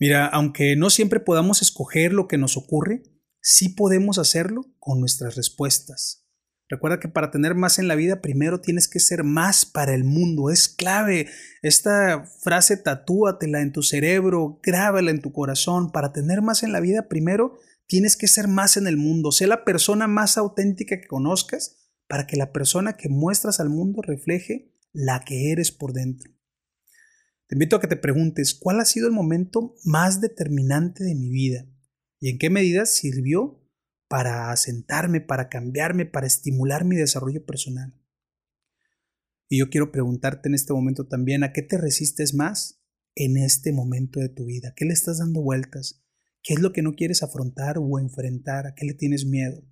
Mira, 0.00 0.26
aunque 0.26 0.74
no 0.74 0.90
siempre 0.90 1.20
podamos 1.20 1.62
escoger 1.62 2.12
lo 2.12 2.26
que 2.26 2.38
nos 2.38 2.56
ocurre, 2.56 3.04
sí 3.40 3.68
podemos 3.68 4.18
hacerlo 4.18 4.64
con 4.80 4.98
nuestras 4.98 5.36
respuestas, 5.36 6.26
Recuerda 6.70 7.00
que 7.00 7.08
para 7.08 7.32
tener 7.32 7.56
más 7.56 7.80
en 7.80 7.88
la 7.88 7.96
vida, 7.96 8.20
primero 8.20 8.60
tienes 8.60 8.86
que 8.86 9.00
ser 9.00 9.24
más 9.24 9.66
para 9.66 9.92
el 9.92 10.04
mundo. 10.04 10.50
Es 10.50 10.68
clave. 10.68 11.28
Esta 11.62 12.24
frase 12.24 12.76
tatúatela 12.76 13.60
en 13.60 13.72
tu 13.72 13.82
cerebro, 13.82 14.60
grábala 14.62 15.10
en 15.10 15.20
tu 15.20 15.32
corazón. 15.32 15.90
Para 15.90 16.12
tener 16.12 16.42
más 16.42 16.62
en 16.62 16.72
la 16.72 16.78
vida, 16.78 17.08
primero 17.08 17.58
tienes 17.88 18.16
que 18.16 18.28
ser 18.28 18.46
más 18.46 18.76
en 18.76 18.86
el 18.86 18.96
mundo. 18.96 19.32
Sé 19.32 19.48
la 19.48 19.64
persona 19.64 20.06
más 20.06 20.38
auténtica 20.38 21.00
que 21.00 21.08
conozcas 21.08 21.76
para 22.06 22.28
que 22.28 22.36
la 22.36 22.52
persona 22.52 22.96
que 22.96 23.08
muestras 23.08 23.58
al 23.58 23.68
mundo 23.68 24.00
refleje 24.00 24.72
la 24.92 25.24
que 25.24 25.50
eres 25.50 25.72
por 25.72 25.92
dentro. 25.92 26.32
Te 27.48 27.56
invito 27.56 27.74
a 27.74 27.80
que 27.80 27.88
te 27.88 27.96
preguntes, 27.96 28.54
¿cuál 28.54 28.78
ha 28.78 28.84
sido 28.84 29.08
el 29.08 29.12
momento 29.12 29.74
más 29.84 30.20
determinante 30.20 31.02
de 31.02 31.16
mi 31.16 31.30
vida? 31.30 31.66
y 32.20 32.28
en 32.28 32.38
qué 32.38 32.50
medida 32.50 32.84
sirvió 32.86 33.59
para 34.10 34.50
asentarme, 34.50 35.20
para 35.20 35.48
cambiarme, 35.48 36.04
para 36.04 36.26
estimular 36.26 36.84
mi 36.84 36.96
desarrollo 36.96 37.46
personal. 37.46 37.94
Y 39.48 39.60
yo 39.60 39.70
quiero 39.70 39.92
preguntarte 39.92 40.48
en 40.48 40.56
este 40.56 40.72
momento 40.72 41.06
también, 41.06 41.44
¿a 41.44 41.52
qué 41.52 41.62
te 41.62 41.78
resistes 41.78 42.34
más 42.34 42.82
en 43.14 43.36
este 43.36 43.72
momento 43.72 44.18
de 44.18 44.28
tu 44.28 44.46
vida? 44.46 44.72
¿Qué 44.74 44.84
le 44.84 44.94
estás 44.94 45.18
dando 45.18 45.42
vueltas? 45.42 46.02
¿Qué 46.42 46.54
es 46.54 46.60
lo 46.60 46.72
que 46.72 46.82
no 46.82 46.94
quieres 46.94 47.22
afrontar 47.22 47.78
o 47.78 48.00
enfrentar? 48.00 48.66
¿A 48.66 48.74
qué 48.74 48.84
le 48.84 48.94
tienes 48.94 49.26
miedo? 49.26 49.62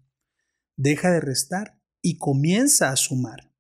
Deja 0.77 1.11
de 1.11 1.19
restar 1.21 1.83
y 2.01 2.19
comienza 2.19 2.91
a 2.91 2.97
sumar. 2.97 3.53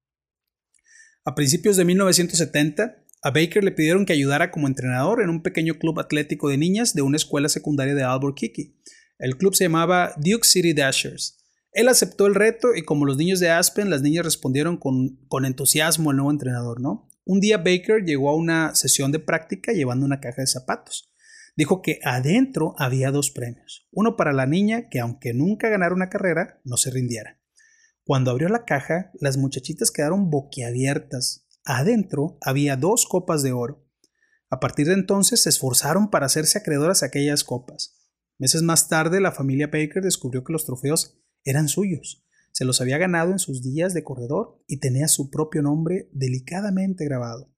A 1.25 1.35
principios 1.35 1.77
de 1.77 1.87
1970, 1.87 3.05
a 3.21 3.31
Baker 3.33 3.64
le 3.64 3.73
pidieron 3.73 4.07
que 4.07 4.12
ayudara 4.12 4.53
como 4.53 4.69
entrenador 4.69 5.23
en 5.23 5.31
un 5.31 5.43
pequeño 5.43 5.75
club 5.81 5.99
atlético 5.99 6.49
de 6.49 6.57
niñas 6.57 6.95
de 6.95 7.03
una 7.03 7.17
escuela 7.17 7.49
secundaria 7.49 7.97
de 7.97 8.05
Albuquerque. 8.05 8.77
El 9.18 9.37
club 9.37 9.54
se 9.54 9.64
llamaba 9.64 10.12
Duke 10.16 10.46
City 10.46 10.72
Dashers. 10.72 11.38
Él 11.72 11.88
aceptó 11.88 12.26
el 12.26 12.37
reto 12.37 12.74
y 12.74 12.83
como 12.83 13.04
los 13.04 13.16
niños 13.16 13.40
de 13.40 13.50
Aspen, 13.50 13.90
las 13.90 14.00
niñas 14.00 14.24
respondieron 14.24 14.76
con, 14.76 15.44
entusiasmo 15.44 16.11
al 16.11 16.16
nuevo 16.16 16.31
entrenador, 16.31 16.81
¿no? 16.81 17.09
Un 17.24 17.40
día 17.40 17.59
Baker 17.59 18.04
llegó 18.04 18.31
a 18.31 18.37
una 18.37 18.74
sesión 18.74 19.12
de 19.12 19.18
práctica 19.18 19.72
llevando 19.72 20.07
una 20.07 20.20
caja 20.20 20.42
de 20.42 20.46
zapatos. 20.46 21.12
Dijo 21.57 21.83
que 21.83 21.98
adentro 22.04 22.74
había 22.78 23.11
dos 23.11 23.31
premios. 23.31 23.87
Uno 23.90 24.16
para 24.16 24.33
la 24.33 24.46
niña 24.46 24.88
que 24.88 25.00
aunque 25.00 25.35
nunca 25.35 25.68
ganara 25.68 25.94
una 25.94 26.09
carrera, 26.09 26.61
no 26.64 26.76
se 26.76 26.90
rindiera. 26.90 27.40
Cuando 28.04 28.31
abrió 28.31 28.48
la 28.48 28.64
caja, 28.64 29.11
las 29.20 29.37
muchachitas 29.37 29.90
quedaron 29.90 30.31
boquiabiertas. 30.31 31.46
Adentro 31.64 32.38
había 32.40 32.76
dos 32.76 33.07
copas 33.07 33.42
de 33.42 33.52
oro. 33.52 33.85
A 34.48 34.61
partir 34.61 34.87
de 34.87 34.94
entonces 34.94 35.42
se 35.42 35.50
esforzaron 35.50 36.09
para 36.09 36.26
hacerse 36.26 36.59
acreedoras 36.59 37.02
a 37.02 37.07
aquellas 37.07 37.44
copas. 37.44 37.97
Meses 38.38 38.62
más 38.62 38.88
tarde, 38.88 39.20
la 39.20 39.33
familia 39.33 39.66
Baker 39.66 40.03
descubrió 40.03 40.44
que 40.44 40.53
los 40.53 40.64
trofeos 40.64 41.20
eran 41.44 41.68
suyos. 41.68 42.24
Se 42.53 42.64
los 42.64 42.81
había 42.81 42.98
ganado 42.98 43.33
en 43.33 43.38
sus 43.38 43.62
días 43.62 43.94
de 43.94 44.05
corredor 44.05 44.62
y 44.66 44.79
tenía 44.79 45.09
su 45.09 45.31
propio 45.31 45.62
nombre 45.62 46.09
delicadamente 46.12 47.05
grabado. 47.05 47.53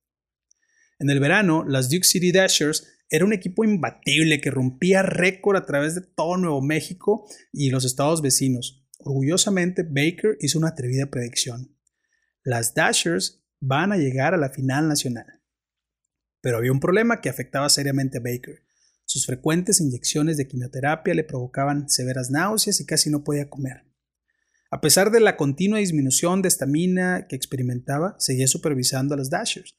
En 0.99 1.09
el 1.09 1.19
verano, 1.19 1.63
las 1.67 1.89
Duke 1.89 2.03
City 2.03 2.31
Dashers 2.31 2.87
era 3.09 3.25
un 3.25 3.33
equipo 3.33 3.63
imbatible 3.63 4.39
que 4.39 4.51
rompía 4.51 5.01
récord 5.01 5.57
a 5.57 5.65
través 5.65 5.95
de 5.95 6.01
todo 6.01 6.37
Nuevo 6.37 6.61
México 6.61 7.27
y 7.51 7.69
los 7.69 7.85
estados 7.85 8.21
vecinos. 8.21 8.87
Orgullosamente, 8.99 9.83
Baker 9.83 10.37
hizo 10.39 10.57
una 10.59 10.69
atrevida 10.69 11.07
predicción. 11.07 11.75
Las 12.43 12.73
Dashers 12.73 13.43
van 13.59 13.91
a 13.91 13.97
llegar 13.97 14.33
a 14.33 14.37
la 14.37 14.49
final 14.49 14.87
nacional. 14.87 15.41
Pero 16.41 16.57
había 16.57 16.71
un 16.71 16.79
problema 16.79 17.21
que 17.21 17.29
afectaba 17.29 17.69
seriamente 17.69 18.17
a 18.17 18.21
Baker. 18.21 18.63
Sus 19.11 19.25
frecuentes 19.25 19.81
inyecciones 19.81 20.37
de 20.37 20.47
quimioterapia 20.47 21.13
le 21.13 21.25
provocaban 21.25 21.89
severas 21.89 22.31
náuseas 22.31 22.79
y 22.79 22.85
casi 22.85 23.09
no 23.09 23.25
podía 23.25 23.49
comer. 23.49 23.83
A 24.71 24.79
pesar 24.79 25.11
de 25.11 25.19
la 25.19 25.35
continua 25.35 25.79
disminución 25.79 26.41
de 26.41 26.47
estamina 26.47 27.27
que 27.27 27.35
experimentaba, 27.35 28.15
seguía 28.19 28.47
supervisando 28.47 29.13
a 29.13 29.17
los 29.17 29.29
Dashers, 29.29 29.75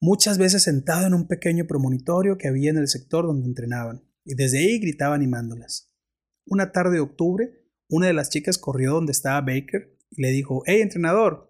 muchas 0.00 0.36
veces 0.36 0.64
sentado 0.64 1.06
en 1.06 1.14
un 1.14 1.28
pequeño 1.28 1.66
promonitorio 1.66 2.36
que 2.36 2.46
había 2.46 2.68
en 2.68 2.76
el 2.76 2.88
sector 2.88 3.24
donde 3.24 3.46
entrenaban, 3.46 4.04
y 4.22 4.34
desde 4.34 4.58
ahí 4.58 4.78
gritaba 4.80 5.14
animándolas. 5.14 5.90
Una 6.44 6.72
tarde 6.72 6.96
de 6.96 7.00
octubre, 7.00 7.64
una 7.88 8.08
de 8.08 8.12
las 8.12 8.28
chicas 8.28 8.58
corrió 8.58 8.92
donde 8.92 9.12
estaba 9.12 9.40
Baker 9.40 9.96
y 10.10 10.20
le 10.20 10.30
dijo, 10.30 10.62
¡Hey, 10.66 10.82
entrenador! 10.82 11.48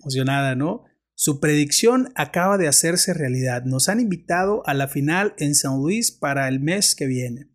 Emocionada, 0.00 0.56
¿no? 0.56 0.86
Su 1.18 1.40
predicción 1.40 2.12
acaba 2.14 2.58
de 2.58 2.68
hacerse 2.68 3.14
realidad. 3.14 3.64
Nos 3.64 3.88
han 3.88 4.00
invitado 4.00 4.62
a 4.66 4.74
la 4.74 4.86
final 4.86 5.34
en 5.38 5.54
San 5.54 5.78
Luis 5.78 6.12
para 6.12 6.46
el 6.46 6.60
mes 6.60 6.94
que 6.94 7.06
viene. 7.06 7.48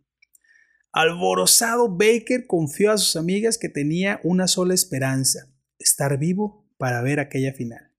Alborozado, 0.91 1.87
Baker 1.87 2.47
confió 2.47 2.91
a 2.91 2.97
sus 2.97 3.15
amigas 3.15 3.59
que 3.59 3.69
tenía 3.69 4.19
una 4.23 4.47
sola 4.47 4.73
esperanza, 4.73 5.53
estar 5.77 6.17
vivo 6.17 6.67
para 6.79 7.03
ver 7.03 7.19
aquella 7.19 7.53
final. 7.53 7.91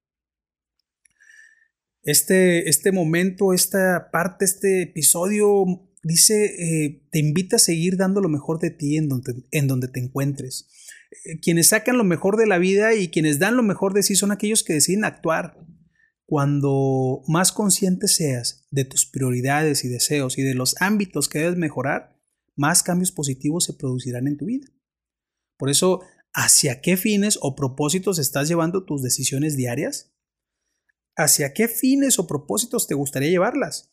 Este, 2.02 2.68
este 2.68 2.90
momento, 2.90 3.54
esta 3.54 4.10
parte, 4.10 4.44
este 4.44 4.82
episodio 4.82 5.64
dice, 6.02 6.44
eh, 6.58 7.06
te 7.12 7.20
invita 7.20 7.54
a 7.54 7.60
seguir 7.60 7.96
dando 7.96 8.20
lo 8.20 8.28
mejor 8.28 8.58
de 8.58 8.70
ti 8.70 8.96
en 8.96 9.08
donde, 9.08 9.44
en 9.52 9.68
donde 9.68 9.86
te 9.86 10.00
encuentres. 10.00 10.68
Eh, 11.24 11.40
quienes 11.40 11.68
sacan 11.68 11.98
lo 11.98 12.04
mejor 12.04 12.36
de 12.36 12.46
la 12.46 12.58
vida 12.58 12.94
y 12.94 13.08
quienes 13.08 13.38
dan 13.38 13.56
lo 13.56 13.62
mejor 13.62 13.92
de 13.92 14.02
sí 14.02 14.16
son 14.16 14.32
aquellos 14.32 14.62
que 14.62 14.72
deciden 14.72 15.04
actuar. 15.04 15.58
Cuando 16.24 17.22
más 17.26 17.52
consciente 17.52 18.08
seas 18.08 18.66
de 18.70 18.84
tus 18.84 19.04
prioridades 19.04 19.84
y 19.84 19.88
deseos 19.88 20.38
y 20.38 20.42
de 20.42 20.54
los 20.54 20.74
ámbitos 20.80 21.28
que 21.28 21.40
debes 21.40 21.56
mejorar, 21.56 22.18
más 22.56 22.82
cambios 22.82 23.12
positivos 23.12 23.64
se 23.64 23.74
producirán 23.74 24.26
en 24.26 24.38
tu 24.38 24.46
vida. 24.46 24.68
Por 25.58 25.68
eso, 25.68 26.02
¿hacia 26.32 26.80
qué 26.80 26.96
fines 26.96 27.38
o 27.42 27.54
propósitos 27.54 28.18
estás 28.18 28.48
llevando 28.48 28.84
tus 28.84 29.02
decisiones 29.02 29.56
diarias? 29.56 30.14
¿Hacia 31.16 31.52
qué 31.52 31.68
fines 31.68 32.18
o 32.18 32.26
propósitos 32.26 32.86
te 32.86 32.94
gustaría 32.94 33.28
llevarlas? 33.28 33.90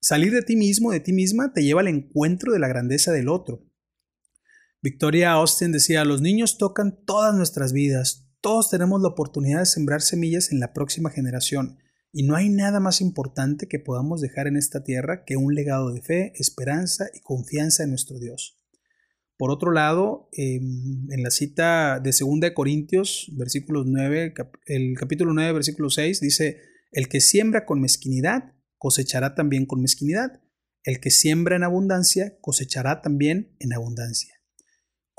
Salir 0.00 0.32
de 0.32 0.42
ti 0.42 0.56
mismo, 0.56 0.92
de 0.92 1.00
ti 1.00 1.12
misma, 1.12 1.52
te 1.52 1.62
lleva 1.62 1.82
al 1.82 1.88
encuentro 1.88 2.52
de 2.52 2.58
la 2.58 2.68
grandeza 2.68 3.12
del 3.12 3.28
otro. 3.28 3.67
Victoria 4.80 5.32
Austin 5.32 5.72
decía, 5.72 6.04
los 6.04 6.20
niños 6.20 6.56
tocan 6.56 7.04
todas 7.04 7.34
nuestras 7.34 7.72
vidas, 7.72 8.28
todos 8.40 8.70
tenemos 8.70 9.02
la 9.02 9.08
oportunidad 9.08 9.58
de 9.58 9.66
sembrar 9.66 10.02
semillas 10.02 10.52
en 10.52 10.60
la 10.60 10.72
próxima 10.72 11.10
generación, 11.10 11.78
y 12.12 12.22
no 12.22 12.36
hay 12.36 12.48
nada 12.48 12.78
más 12.78 13.00
importante 13.00 13.66
que 13.66 13.80
podamos 13.80 14.20
dejar 14.20 14.46
en 14.46 14.56
esta 14.56 14.84
tierra 14.84 15.24
que 15.24 15.36
un 15.36 15.54
legado 15.54 15.92
de 15.92 16.00
fe, 16.00 16.32
esperanza 16.36 17.06
y 17.12 17.20
confianza 17.20 17.82
en 17.82 17.90
nuestro 17.90 18.18
Dios. 18.20 18.56
Por 19.36 19.50
otro 19.50 19.72
lado, 19.72 20.28
em, 20.32 21.10
en 21.10 21.22
la 21.22 21.30
cita 21.30 22.00
de 22.00 22.12
2 22.12 22.52
Corintios, 22.54 23.30
versículos 23.36 23.84
9, 23.86 24.32
el 24.66 24.96
capítulo 24.96 25.32
9, 25.34 25.52
versículo 25.52 25.90
6, 25.90 26.20
dice, 26.20 26.60
el 26.92 27.08
que 27.08 27.20
siembra 27.20 27.66
con 27.66 27.80
mezquinidad, 27.80 28.54
cosechará 28.78 29.34
también 29.34 29.66
con 29.66 29.80
mezquinidad. 29.80 30.40
El 30.84 31.00
que 31.00 31.10
siembra 31.10 31.56
en 31.56 31.64
abundancia, 31.64 32.38
cosechará 32.40 33.02
también 33.02 33.54
en 33.58 33.72
abundancia. 33.72 34.37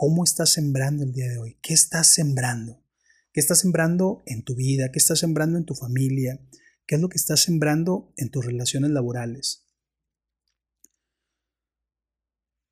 ¿Cómo 0.02 0.24
estás 0.24 0.54
sembrando 0.54 1.04
el 1.04 1.12
día 1.12 1.28
de 1.28 1.40
hoy? 1.40 1.58
¿Qué 1.62 1.74
estás 1.74 2.14
sembrando? 2.14 2.82
¿Qué 3.34 3.42
estás 3.42 3.60
sembrando 3.60 4.24
en 4.26 4.46
tu 4.46 4.56
vida? 4.56 4.94
¿Qué 4.94 4.98
estás 4.98 5.20
sembrando 5.20 5.58
en 5.58 5.66
tu 5.66 5.76
familia? 5.76 6.40
¿Qué 6.88 6.96
es 6.96 7.02
lo 7.02 7.10
que 7.10 7.18
estás 7.18 7.42
sembrando 7.42 8.14
en 8.16 8.32
tus 8.32 8.46
relaciones 8.46 8.92
laborales? 8.92 9.68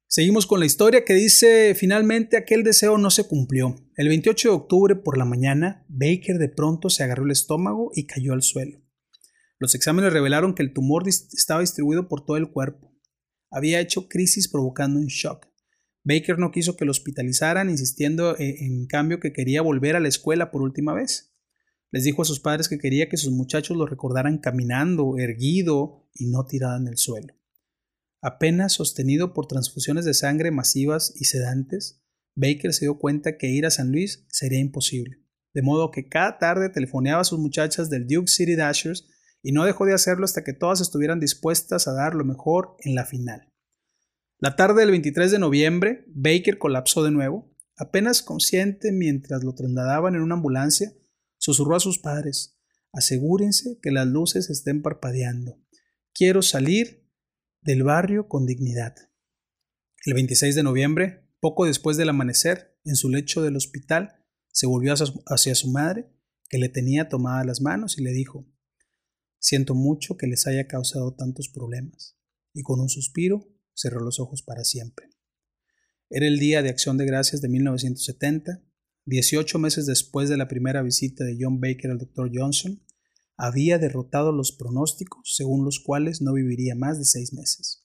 Seguimos 0.07 0.47
con 0.47 0.61
la 0.61 0.67
historia 0.67 1.03
que 1.03 1.15
dice, 1.15 1.75
finalmente 1.75 2.37
aquel 2.37 2.63
deseo 2.63 2.97
no 2.97 3.11
se 3.11 3.25
cumplió. 3.25 3.75
El 3.97 4.07
28 4.07 4.47
de 4.47 4.55
octubre 4.55 4.95
por 4.95 5.17
la 5.17 5.25
mañana, 5.25 5.85
Baker 5.89 6.37
de 6.37 6.47
pronto 6.47 6.89
se 6.89 7.03
agarró 7.03 7.25
el 7.25 7.31
estómago 7.31 7.91
y 7.93 8.07
cayó 8.07 8.31
al 8.31 8.41
suelo. 8.41 8.79
Los 9.59 9.75
exámenes 9.75 10.13
revelaron 10.13 10.55
que 10.55 10.63
el 10.63 10.71
tumor 10.71 11.09
estaba 11.09 11.59
distribuido 11.59 12.07
por 12.07 12.25
todo 12.25 12.37
el 12.37 12.51
cuerpo. 12.51 12.95
Había 13.51 13.81
hecho 13.81 14.07
crisis 14.07 14.47
provocando 14.47 14.97
un 14.97 15.07
shock. 15.07 15.46
Baker 16.07 16.39
no 16.39 16.51
quiso 16.51 16.77
que 16.77 16.85
lo 16.85 16.91
hospitalizaran, 16.91 17.69
insistiendo 17.69 18.37
eh, 18.37 18.63
en, 18.65 18.87
cambio 18.87 19.19
que 19.19 19.33
quería 19.33 19.61
volver 19.61 19.97
a 19.97 19.99
la 19.99 20.07
escuela 20.07 20.51
por 20.51 20.61
última 20.61 20.93
vez. 20.93 21.33
Les 21.91 22.05
dijo 22.05 22.21
a 22.21 22.25
sus 22.25 22.39
padres 22.39 22.69
que 22.69 22.77
quería 22.77 23.09
que 23.09 23.17
sus 23.17 23.33
muchachos 23.33 23.75
lo 23.75 23.85
recordaran 23.85 24.37
caminando, 24.37 25.17
erguido 25.17 26.07
y 26.13 26.27
no 26.27 26.45
tirado 26.45 26.77
en 26.77 26.87
el 26.87 26.97
suelo. 26.97 27.33
Apenas 28.21 28.71
sostenido 28.71 29.33
por 29.33 29.47
transfusiones 29.47 30.05
de 30.05 30.13
sangre 30.13 30.49
masivas 30.49 31.11
y 31.13 31.25
sedantes, 31.25 32.01
Baker 32.35 32.73
se 32.73 32.85
dio 32.85 32.99
cuenta 32.99 33.37
que 33.37 33.49
ir 33.49 33.65
a 33.65 33.71
San 33.71 33.91
Luis 33.91 34.25
sería 34.29 34.59
imposible, 34.59 35.17
de 35.53 35.61
modo 35.61 35.91
que 35.91 36.07
cada 36.07 36.37
tarde 36.37 36.69
telefoneaba 36.69 37.21
a 37.21 37.25
sus 37.25 37.39
muchachas 37.39 37.89
del 37.89 38.07
Duke 38.07 38.31
City 38.31 38.55
Dashers 38.55 39.09
y 39.43 39.51
no 39.51 39.65
dejó 39.65 39.85
de 39.85 39.93
hacerlo 39.93 40.23
hasta 40.23 40.45
que 40.45 40.53
todas 40.53 40.79
estuvieran 40.79 41.19
dispuestas 41.19 41.89
a 41.89 41.93
dar 41.93 42.15
lo 42.15 42.23
mejor 42.23 42.77
en 42.79 42.95
la 42.95 43.05
final. 43.05 43.51
La 44.39 44.55
tarde 44.55 44.81
del 44.81 44.91
23 44.91 45.31
de 45.31 45.39
noviembre, 45.39 46.05
Baker 46.09 46.59
colapsó 46.59 47.03
de 47.03 47.09
nuevo. 47.09 47.51
Apenas 47.75 48.21
consciente 48.21 48.91
mientras 48.91 49.43
lo 49.43 49.55
trasladaban 49.55 50.13
en 50.13 50.21
una 50.21 50.35
ambulancia, 50.35 50.93
susurró 51.39 51.75
a 51.75 51.79
sus 51.79 51.97
padres, 51.97 52.55
asegúrense 52.91 53.79
que 53.81 53.89
las 53.89 54.05
luces 54.05 54.51
estén 54.51 54.83
parpadeando. 54.83 55.59
Quiero 56.13 56.43
salir 56.43 57.09
del 57.61 57.81
barrio 57.81 58.27
con 58.27 58.45
dignidad. 58.45 58.95
El 60.05 60.13
26 60.13 60.53
de 60.53 60.63
noviembre, 60.63 61.27
poco 61.39 61.65
después 61.65 61.97
del 61.97 62.09
amanecer, 62.09 62.77
en 62.83 62.95
su 62.95 63.09
lecho 63.09 63.41
del 63.41 63.55
hospital, 63.55 64.23
se 64.51 64.67
volvió 64.67 64.93
hacia 64.93 65.55
su 65.55 65.71
madre, 65.71 66.11
que 66.47 66.59
le 66.59 66.69
tenía 66.69 67.09
tomadas 67.09 67.45
las 67.45 67.61
manos, 67.61 67.97
y 67.97 68.03
le 68.03 68.11
dijo, 68.11 68.47
Siento 69.39 69.73
mucho 69.73 70.15
que 70.15 70.27
les 70.27 70.45
haya 70.45 70.67
causado 70.67 71.15
tantos 71.15 71.49
problemas. 71.49 72.17
Y 72.53 72.61
con 72.61 72.79
un 72.79 72.89
suspiro 72.89 73.56
cerró 73.77 74.01
los 74.01 74.19
ojos 74.19 74.41
para 74.41 74.63
siempre. 74.63 75.09
Era 76.09 76.27
el 76.27 76.39
día 76.39 76.61
de 76.61 76.69
Acción 76.69 76.97
de 76.97 77.05
Gracias 77.05 77.41
de 77.41 77.49
1970, 77.49 78.63
18 79.05 79.59
meses 79.59 79.85
después 79.85 80.29
de 80.29 80.37
la 80.37 80.47
primera 80.47 80.81
visita 80.81 81.23
de 81.23 81.37
John 81.39 81.61
Baker 81.61 81.91
al 81.91 81.99
Dr. 81.99 82.31
Johnson, 82.33 82.83
había 83.37 83.77
derrotado 83.77 84.31
los 84.31 84.51
pronósticos 84.51 85.35
según 85.35 85.63
los 85.63 85.79
cuales 85.79 86.21
no 86.21 86.33
viviría 86.33 86.75
más 86.75 86.97
de 86.97 87.05
seis 87.05 87.33
meses. 87.33 87.83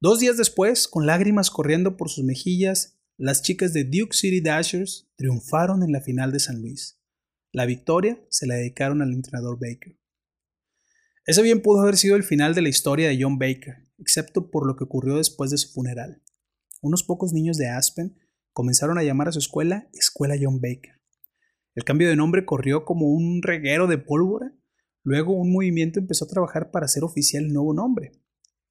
Dos 0.00 0.20
días 0.20 0.36
después, 0.36 0.88
con 0.88 1.06
lágrimas 1.06 1.50
corriendo 1.50 1.96
por 1.96 2.08
sus 2.08 2.24
mejillas, 2.24 2.98
las 3.16 3.42
chicas 3.42 3.72
de 3.72 3.84
Duke 3.84 4.16
City 4.16 4.40
Dashers 4.40 5.10
triunfaron 5.16 5.82
en 5.82 5.92
la 5.92 6.00
final 6.00 6.32
de 6.32 6.40
San 6.40 6.60
Luis. 6.60 7.00
La 7.52 7.66
victoria 7.66 8.24
se 8.30 8.46
la 8.46 8.54
dedicaron 8.54 9.02
al 9.02 9.12
entrenador 9.12 9.58
Baker. 9.60 9.97
Ese 11.28 11.42
bien 11.42 11.60
pudo 11.60 11.82
haber 11.82 11.98
sido 11.98 12.16
el 12.16 12.22
final 12.22 12.54
de 12.54 12.62
la 12.62 12.70
historia 12.70 13.06
de 13.06 13.18
John 13.20 13.38
Baker, 13.38 13.86
excepto 13.98 14.50
por 14.50 14.66
lo 14.66 14.76
que 14.76 14.84
ocurrió 14.84 15.18
después 15.18 15.50
de 15.50 15.58
su 15.58 15.74
funeral. 15.74 16.22
Unos 16.80 17.02
pocos 17.02 17.34
niños 17.34 17.58
de 17.58 17.68
Aspen 17.68 18.16
comenzaron 18.54 18.96
a 18.96 19.02
llamar 19.02 19.28
a 19.28 19.32
su 19.32 19.38
escuela 19.38 19.90
Escuela 19.92 20.36
John 20.40 20.62
Baker. 20.62 21.02
El 21.74 21.84
cambio 21.84 22.08
de 22.08 22.16
nombre 22.16 22.46
corrió 22.46 22.86
como 22.86 23.08
un 23.08 23.42
reguero 23.42 23.86
de 23.86 23.98
pólvora. 23.98 24.54
Luego 25.02 25.34
un 25.34 25.52
movimiento 25.52 25.98
empezó 25.98 26.24
a 26.24 26.28
trabajar 26.28 26.70
para 26.70 26.86
hacer 26.86 27.04
oficial 27.04 27.44
el 27.44 27.52
nuevo 27.52 27.74
nombre. 27.74 28.12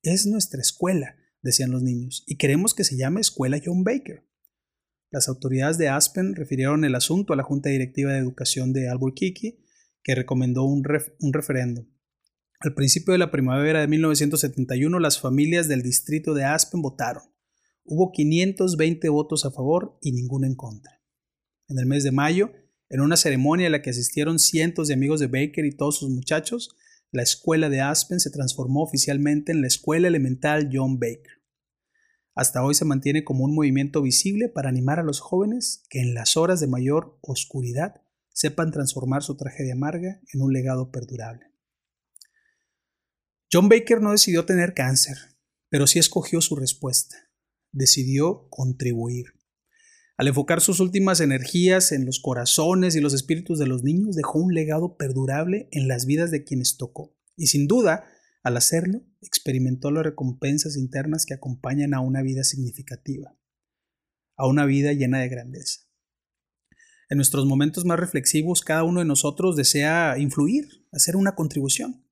Es 0.01 0.25
nuestra 0.25 0.59
escuela, 0.59 1.15
decían 1.43 1.69
los 1.69 1.83
niños, 1.83 2.23
y 2.25 2.37
queremos 2.37 2.73
que 2.73 2.85
se 2.85 2.97
llame 2.97 3.21
Escuela 3.21 3.61
John 3.63 3.83
Baker. 3.83 4.25
Las 5.11 5.27
autoridades 5.29 5.77
de 5.77 5.89
Aspen 5.89 6.33
refirieron 6.33 6.85
el 6.85 6.95
asunto 6.95 7.33
a 7.33 7.35
la 7.35 7.43
Junta 7.43 7.69
Directiva 7.69 8.13
de 8.13 8.17
Educación 8.17 8.73
de 8.73 8.89
Albuquerque, 8.89 9.59
que 10.01 10.15
recomendó 10.15 10.63
un, 10.63 10.83
un 11.19 11.33
referéndum. 11.33 11.85
Al 12.59 12.73
principio 12.73 13.11
de 13.11 13.19
la 13.19 13.29
primavera 13.29 13.81
de 13.81 13.87
1971, 13.87 14.99
las 14.99 15.19
familias 15.19 15.67
del 15.67 15.83
distrito 15.83 16.33
de 16.33 16.43
Aspen 16.43 16.81
votaron. 16.81 17.21
Hubo 17.83 18.11
520 18.11 19.09
votos 19.09 19.45
a 19.45 19.51
favor 19.51 19.99
y 20.01 20.11
ninguno 20.11 20.47
en 20.47 20.55
contra. 20.55 21.03
En 21.67 21.77
el 21.77 21.85
mes 21.85 22.03
de 22.03 22.11
mayo, 22.11 22.51
en 22.89 23.01
una 23.01 23.15
ceremonia 23.15 23.67
a 23.67 23.69
la 23.69 23.83
que 23.83 23.91
asistieron 23.91 24.39
cientos 24.39 24.87
de 24.87 24.95
amigos 24.95 25.19
de 25.19 25.27
Baker 25.27 25.65
y 25.65 25.77
todos 25.77 25.99
sus 25.99 26.09
muchachos, 26.09 26.75
la 27.11 27.21
escuela 27.21 27.69
de 27.69 27.81
Aspen 27.81 28.19
se 28.19 28.31
transformó 28.31 28.81
oficialmente 28.81 29.51
en 29.51 29.61
la 29.61 29.67
Escuela 29.67 30.07
Elemental 30.07 30.69
John 30.73 30.97
Baker. 30.97 31.43
Hasta 32.33 32.63
hoy 32.63 32.73
se 32.73 32.85
mantiene 32.85 33.23
como 33.23 33.43
un 33.43 33.53
movimiento 33.53 34.01
visible 34.01 34.49
para 34.49 34.69
animar 34.69 34.99
a 34.99 35.03
los 35.03 35.19
jóvenes 35.19 35.83
que 35.91 36.01
en 36.01 36.15
las 36.15 36.37
horas 36.37 36.59
de 36.59 36.67
mayor 36.67 37.19
oscuridad 37.21 38.01
sepan 38.33 38.71
transformar 38.71 39.21
su 39.21 39.37
tragedia 39.37 39.73
amarga 39.73 40.21
en 40.33 40.41
un 40.41 40.53
legado 40.53 40.91
perdurable. 40.91 41.51
John 43.51 43.69
Baker 43.69 44.01
no 44.01 44.11
decidió 44.11 44.45
tener 44.45 44.73
cáncer, 44.73 45.15
pero 45.69 45.87
sí 45.87 45.99
escogió 45.99 46.41
su 46.41 46.57
respuesta. 46.57 47.15
Decidió 47.71 48.49
contribuir. 48.49 49.27
Al 50.17 50.27
enfocar 50.27 50.59
sus 50.59 50.81
últimas 50.81 51.21
energías 51.21 51.93
en 51.93 52.05
los 52.05 52.19
corazones 52.19 52.95
y 52.95 53.01
los 53.01 53.13
espíritus 53.13 53.57
de 53.57 53.67
los 53.67 53.83
niños, 53.83 54.15
dejó 54.15 54.39
un 54.39 54.53
legado 54.53 54.97
perdurable 54.97 55.69
en 55.71 55.87
las 55.87 56.05
vidas 56.05 56.29
de 56.29 56.43
quienes 56.43 56.75
tocó. 56.75 57.15
Y 57.37 57.47
sin 57.47 57.67
duda, 57.67 58.03
al 58.43 58.57
hacerlo, 58.57 59.05
experimentó 59.21 59.91
las 59.91 60.03
recompensas 60.03 60.75
internas 60.75 61.25
que 61.25 61.35
acompañan 61.35 61.93
a 61.93 62.01
una 62.01 62.23
vida 62.23 62.43
significativa, 62.43 63.37
a 64.35 64.47
una 64.47 64.65
vida 64.65 64.91
llena 64.91 65.19
de 65.19 65.29
grandeza. 65.29 65.81
En 67.09 67.17
nuestros 67.17 67.45
momentos 67.45 67.85
más 67.85 67.99
reflexivos, 67.99 68.61
cada 68.61 68.83
uno 68.83 68.99
de 68.99 69.05
nosotros 69.05 69.55
desea 69.55 70.17
influir, 70.17 70.67
hacer 70.91 71.15
una 71.15 71.35
contribución, 71.35 72.06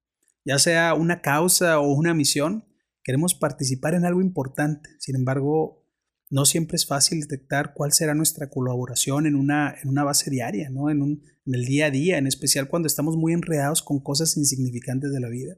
ya 0.46 0.60
sea 0.60 0.94
una 0.94 1.22
causa 1.22 1.80
o 1.80 1.92
una 1.94 2.14
misión. 2.14 2.66
Queremos 3.04 3.34
participar 3.34 3.96
en 3.96 4.06
algo 4.06 4.22
importante. 4.22 4.90
Sin 5.00 5.16
embargo, 5.16 5.86
no 6.30 6.46
siempre 6.46 6.76
es 6.76 6.86
fácil 6.86 7.20
detectar 7.20 7.74
cuál 7.74 7.92
será 7.92 8.14
nuestra 8.14 8.50
colaboración 8.50 9.26
en 9.26 9.36
una, 9.36 9.76
en 9.82 9.90
una 9.90 10.04
base 10.04 10.30
diaria, 10.30 10.70
¿no? 10.70 10.90
En, 10.90 11.02
un, 11.02 11.24
en 11.46 11.56
el 11.56 11.66
día 11.66 11.88
a 11.88 11.92
día, 11.92 12.18
en 12.18 12.28
especial 12.28 12.68
cuando 12.68 12.88
estamos 12.88 13.18
muy 13.18 13.34
enredados 13.34 13.82
con 13.82 14.00
cosas 14.00 14.38
insignificantes 14.38 15.12
de 15.12 15.20
la 15.20 15.30
vida. 15.30 15.58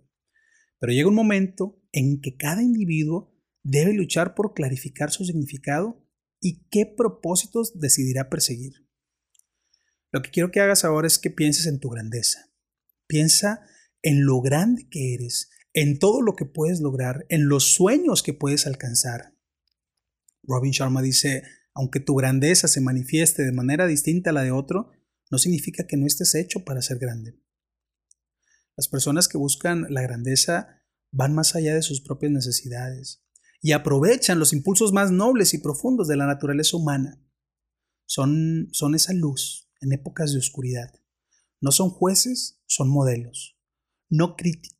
Pero 0.80 0.93
llega 0.93 1.10
un 1.10 1.15
momento 1.15 1.82
en 1.91 2.21
que 2.21 2.38
cada 2.38 2.63
individuo 2.63 3.34
debe 3.63 3.93
luchar 3.93 4.36
por 4.36 4.54
clarificar 4.54 5.12
su 5.12 5.26
significado 5.26 6.06
y 6.39 6.67
qué 6.69 6.86
propósitos 6.86 7.80
decidirá 7.80 8.30
perseguir. 8.30 8.88
Lo 10.12 10.21
que 10.21 10.30
quiero 10.30 10.52
que 10.52 10.62
hagas 10.62 10.86
ahora 10.86 11.08
es 11.08 11.19
que 11.19 11.30
pienses 11.30 11.65
en 11.65 11.80
tu 11.80 11.89
grandeza. 11.89 12.52
Piensa 13.08 13.62
en 14.08 14.26
lo 14.26 14.39
grande 14.39 14.88
que 14.89 15.13
eres, 15.15 15.50
en 15.74 16.00
todo 16.00 16.22
lo 16.22 16.38
que 16.38 16.46
puedes 16.46 16.80
lograr, 16.80 17.26
en 17.28 17.50
los 17.50 17.74
sueños 17.74 18.24
que 18.24 18.34
puedes 18.34 18.65
alcanzar. 18.65 19.36
Robin 20.43 20.72
Sharma 20.72 21.02
dice, 21.02 21.43
aunque 21.74 22.00
tu 22.00 22.15
grandeza 22.15 22.70
se 22.70 22.80
manifieste 22.80 23.43
de 23.43 23.52
manera 23.52 23.86
distinta 23.86 24.30
a 24.30 24.34
la 24.34 24.43
de 24.43 24.52
otro, 24.52 24.91
no 25.30 25.38
significa 25.38 25.88
que 25.88 25.98
no 25.98 26.06
estés 26.06 26.36
hecho 26.36 26.63
para 26.63 26.82
ser 26.82 27.00
grande. 27.00 27.38
Las 28.78 28.88
personas 28.88 29.28
que 29.28 29.38
buscan 29.38 29.88
la 29.89 30.04
grandeza 30.04 30.86
van 31.12 31.36
más 31.36 31.54
allá 31.58 31.76
de 31.76 31.82
sus 31.82 32.00
propias 32.00 32.32
necesidades 32.32 33.26
y 33.62 33.74
aprovechan 33.74 34.39
los 34.39 34.54
impulsos 34.54 34.93
más 34.93 35.12
nobles 35.12 35.54
y 35.54 35.58
profundos 35.58 36.08
de 36.08 36.15
la 36.15 36.28
naturaleza 36.28 36.78
humana. 36.78 37.22
Son, 38.06 38.70
son 38.72 38.96
esa 38.96 39.12
luz 39.12 39.70
en 39.82 39.91
épocas 39.91 40.32
de 40.32 40.39
oscuridad. 40.39 40.93
No 41.60 41.74
son 41.74 41.89
jueces, 41.89 42.62
son 42.67 42.88
modelos, 42.88 43.57
no 44.10 44.36
críticos 44.36 44.78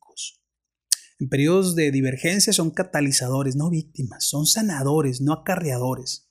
en 1.20 1.28
periodos 1.28 1.74
de 1.74 1.90
divergencia 1.90 2.52
son 2.52 2.70
catalizadores, 2.70 3.56
no 3.56 3.70
víctimas, 3.70 4.24
son 4.24 4.46
sanadores, 4.46 5.20
no 5.20 5.32
acarreadores. 5.32 6.30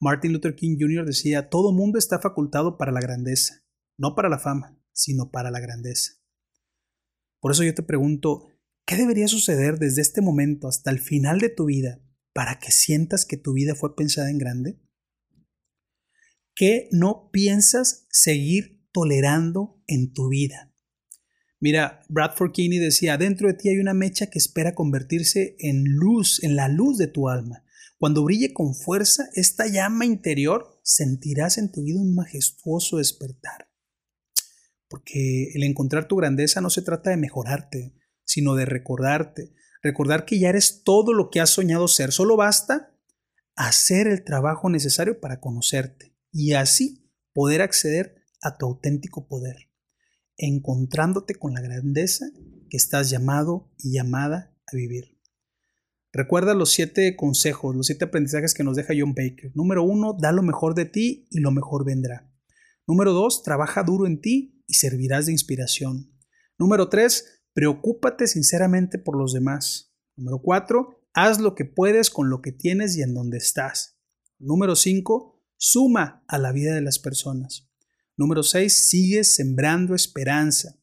Martin 0.00 0.32
Luther 0.32 0.54
King 0.54 0.78
Jr. 0.80 1.04
decía, 1.04 1.50
todo 1.50 1.72
mundo 1.72 1.98
está 1.98 2.18
facultado 2.18 2.78
para 2.78 2.92
la 2.92 3.00
grandeza, 3.00 3.62
no 3.98 4.14
para 4.14 4.30
la 4.30 4.38
fama, 4.38 4.78
sino 4.92 5.30
para 5.30 5.50
la 5.50 5.60
grandeza. 5.60 6.14
Por 7.40 7.52
eso 7.52 7.62
yo 7.62 7.74
te 7.74 7.82
pregunto, 7.82 8.48
¿qué 8.86 8.96
debería 8.96 9.28
suceder 9.28 9.78
desde 9.78 10.00
este 10.00 10.22
momento 10.22 10.68
hasta 10.68 10.90
el 10.90 10.98
final 10.98 11.38
de 11.38 11.50
tu 11.50 11.66
vida 11.66 12.00
para 12.32 12.58
que 12.58 12.72
sientas 12.72 13.26
que 13.26 13.36
tu 13.36 13.52
vida 13.52 13.74
fue 13.74 13.94
pensada 13.94 14.30
en 14.30 14.38
grande? 14.38 14.80
¿Qué 16.54 16.88
no 16.90 17.28
piensas 17.30 18.06
seguir 18.08 18.82
tolerando 18.92 19.82
en 19.86 20.14
tu 20.14 20.30
vida? 20.30 20.69
Mira, 21.60 22.00
Bradford 22.08 22.52
Kinney 22.52 22.78
decía, 22.78 23.18
dentro 23.18 23.46
de 23.46 23.54
ti 23.54 23.68
hay 23.68 23.78
una 23.78 23.92
mecha 23.92 24.28
que 24.28 24.38
espera 24.38 24.74
convertirse 24.74 25.56
en 25.58 25.84
luz, 25.84 26.42
en 26.42 26.56
la 26.56 26.68
luz 26.68 26.96
de 26.96 27.06
tu 27.06 27.28
alma. 27.28 27.64
Cuando 27.98 28.24
brille 28.24 28.54
con 28.54 28.74
fuerza 28.74 29.28
esta 29.34 29.66
llama 29.66 30.06
interior, 30.06 30.80
sentirás 30.82 31.58
en 31.58 31.70
tu 31.70 31.82
vida 31.84 32.00
un 32.00 32.14
majestuoso 32.14 32.96
despertar. 32.96 33.68
Porque 34.88 35.50
el 35.54 35.62
encontrar 35.62 36.08
tu 36.08 36.16
grandeza 36.16 36.62
no 36.62 36.70
se 36.70 36.80
trata 36.80 37.10
de 37.10 37.18
mejorarte, 37.18 37.94
sino 38.24 38.54
de 38.54 38.64
recordarte, 38.64 39.52
recordar 39.82 40.24
que 40.24 40.38
ya 40.38 40.48
eres 40.48 40.82
todo 40.82 41.12
lo 41.12 41.28
que 41.28 41.40
has 41.40 41.50
soñado 41.50 41.88
ser. 41.88 42.10
Solo 42.10 42.36
basta 42.36 42.96
hacer 43.54 44.06
el 44.06 44.24
trabajo 44.24 44.70
necesario 44.70 45.20
para 45.20 45.40
conocerte 45.40 46.16
y 46.32 46.54
así 46.54 47.12
poder 47.34 47.60
acceder 47.60 48.24
a 48.40 48.56
tu 48.56 48.64
auténtico 48.64 49.28
poder 49.28 49.69
encontrándote 50.40 51.34
con 51.34 51.54
la 51.54 51.60
grandeza 51.60 52.26
que 52.68 52.76
estás 52.76 53.10
llamado 53.10 53.70
y 53.78 53.92
llamada 53.92 54.56
a 54.66 54.76
vivir. 54.76 55.18
Recuerda 56.12 56.54
los 56.54 56.70
siete 56.70 57.14
consejos, 57.14 57.76
los 57.76 57.86
siete 57.86 58.06
aprendizajes 58.06 58.54
que 58.54 58.64
nos 58.64 58.76
deja 58.76 58.94
John 58.98 59.14
Baker. 59.14 59.52
Número 59.54 59.84
uno, 59.84 60.16
da 60.18 60.32
lo 60.32 60.42
mejor 60.42 60.74
de 60.74 60.86
ti 60.86 61.28
y 61.30 61.40
lo 61.40 61.52
mejor 61.52 61.84
vendrá. 61.84 62.32
Número 62.86 63.12
dos, 63.12 63.42
trabaja 63.42 63.84
duro 63.84 64.06
en 64.06 64.20
ti 64.20 64.64
y 64.66 64.74
servirás 64.74 65.26
de 65.26 65.32
inspiración. 65.32 66.12
Número 66.58 66.88
tres, 66.88 67.44
preocúpate 67.52 68.26
sinceramente 68.26 68.98
por 68.98 69.16
los 69.16 69.32
demás. 69.32 69.94
Número 70.16 70.40
cuatro, 70.42 71.04
haz 71.12 71.38
lo 71.38 71.54
que 71.54 71.64
puedes 71.64 72.10
con 72.10 72.30
lo 72.30 72.40
que 72.40 72.52
tienes 72.52 72.96
y 72.96 73.02
en 73.02 73.14
donde 73.14 73.38
estás. 73.38 74.00
Número 74.38 74.74
cinco, 74.74 75.40
suma 75.56 76.24
a 76.26 76.38
la 76.38 76.50
vida 76.50 76.74
de 76.74 76.80
las 76.80 76.98
personas. 76.98 77.69
Número 78.20 78.42
6, 78.42 78.86
sigue 78.86 79.24
sembrando 79.24 79.94
esperanza. 79.94 80.78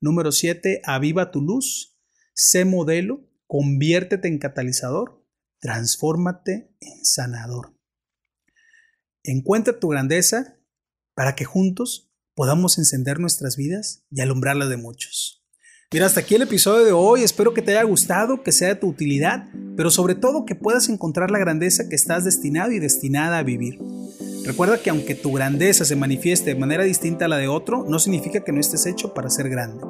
Número 0.00 0.30
7, 0.30 0.80
aviva 0.84 1.32
tu 1.32 1.40
luz. 1.40 1.98
Sé 2.34 2.64
modelo, 2.64 3.28
conviértete 3.48 4.28
en 4.28 4.38
catalizador, 4.38 5.26
transfórmate 5.58 6.72
en 6.78 7.04
sanador. 7.04 7.76
Encuentra 9.24 9.80
tu 9.80 9.88
grandeza 9.88 10.56
para 11.14 11.34
que 11.34 11.44
juntos 11.44 12.12
podamos 12.36 12.78
encender 12.78 13.18
nuestras 13.18 13.56
vidas 13.56 14.04
y 14.12 14.20
alumbrarlas 14.20 14.68
de 14.68 14.76
muchos. 14.76 15.44
Mira, 15.92 16.06
hasta 16.06 16.20
aquí 16.20 16.36
el 16.36 16.42
episodio 16.42 16.84
de 16.84 16.92
hoy. 16.92 17.24
Espero 17.24 17.54
que 17.54 17.62
te 17.62 17.72
haya 17.72 17.82
gustado, 17.82 18.44
que 18.44 18.52
sea 18.52 18.68
de 18.68 18.74
tu 18.76 18.86
utilidad, 18.86 19.48
pero 19.76 19.90
sobre 19.90 20.14
todo 20.14 20.46
que 20.46 20.54
puedas 20.54 20.88
encontrar 20.88 21.32
la 21.32 21.40
grandeza 21.40 21.88
que 21.88 21.96
estás 21.96 22.24
destinado 22.24 22.70
y 22.70 22.78
destinada 22.78 23.38
a 23.38 23.42
vivir. 23.42 23.80
Recuerda 24.48 24.78
que 24.78 24.88
aunque 24.88 25.14
tu 25.14 25.30
grandeza 25.34 25.84
se 25.84 25.94
manifieste 25.94 26.54
de 26.54 26.58
manera 26.58 26.82
distinta 26.82 27.26
a 27.26 27.28
la 27.28 27.36
de 27.36 27.48
otro, 27.48 27.84
no 27.86 27.98
significa 27.98 28.40
que 28.40 28.50
no 28.50 28.60
estés 28.60 28.86
hecho 28.86 29.12
para 29.12 29.28
ser 29.28 29.50
grande. 29.50 29.84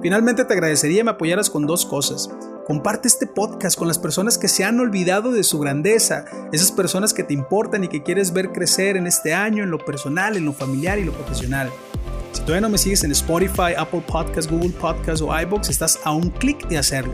Finalmente 0.00 0.44
te 0.44 0.52
agradecería 0.52 1.02
me 1.02 1.10
apoyaras 1.10 1.50
con 1.50 1.66
dos 1.66 1.84
cosas. 1.84 2.30
Comparte 2.68 3.08
este 3.08 3.26
podcast 3.26 3.76
con 3.76 3.88
las 3.88 3.98
personas 3.98 4.38
que 4.38 4.46
se 4.46 4.62
han 4.62 4.78
olvidado 4.78 5.32
de 5.32 5.42
su 5.42 5.58
grandeza, 5.58 6.24
esas 6.52 6.70
personas 6.70 7.12
que 7.12 7.24
te 7.24 7.34
importan 7.34 7.82
y 7.82 7.88
que 7.88 8.04
quieres 8.04 8.32
ver 8.32 8.52
crecer 8.52 8.96
en 8.96 9.08
este 9.08 9.34
año, 9.34 9.64
en 9.64 9.72
lo 9.72 9.78
personal, 9.78 10.36
en 10.36 10.44
lo 10.44 10.52
familiar 10.52 11.00
y 11.00 11.04
lo 11.04 11.12
profesional. 11.12 11.68
Si 12.30 12.42
todavía 12.42 12.60
no 12.60 12.68
me 12.68 12.78
sigues 12.78 13.02
en 13.02 13.10
Spotify, 13.10 13.74
Apple 13.76 14.04
Podcasts, 14.06 14.48
Google 14.48 14.70
Podcasts 14.70 15.20
o 15.20 15.36
iBox, 15.36 15.68
estás 15.68 15.98
a 16.04 16.12
un 16.12 16.30
clic 16.30 16.68
de 16.68 16.78
hacerlo. 16.78 17.12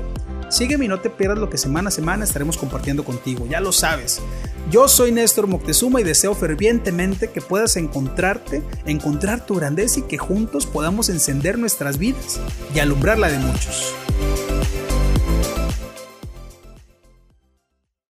Sígueme 0.51 0.85
y 0.85 0.89
no 0.89 1.01
te 1.01 1.09
pierdas 1.09 1.39
lo 1.39 1.49
que 1.49 1.57
semana 1.57 1.89
a 1.89 1.93
semana 1.93 2.25
estaremos 2.25 2.59
compartiendo 2.59 3.03
contigo, 3.03 3.47
ya 3.47 3.61
lo 3.61 3.73
sabes. 3.73 4.21
Yo 4.69 4.89
soy 4.89 5.11
Néstor 5.11 5.47
Moctezuma 5.47 6.01
y 6.01 6.05
deseo 6.05 6.35
fervientemente 6.35 7.31
que 7.31 7.41
puedas 7.41 7.77
encontrarte, 7.77 8.63
encontrar 8.85 9.47
tu 9.47 9.55
grandeza 9.55 10.01
y 10.01 10.03
que 10.03 10.19
juntos 10.19 10.67
podamos 10.67 11.09
encender 11.09 11.59
nuestras 11.59 11.99
vidas 11.99 12.41
y 12.75 12.79
alumbrar 12.79 13.19
la 13.19 13.31
de 13.31 13.39
muchos. 13.39 13.95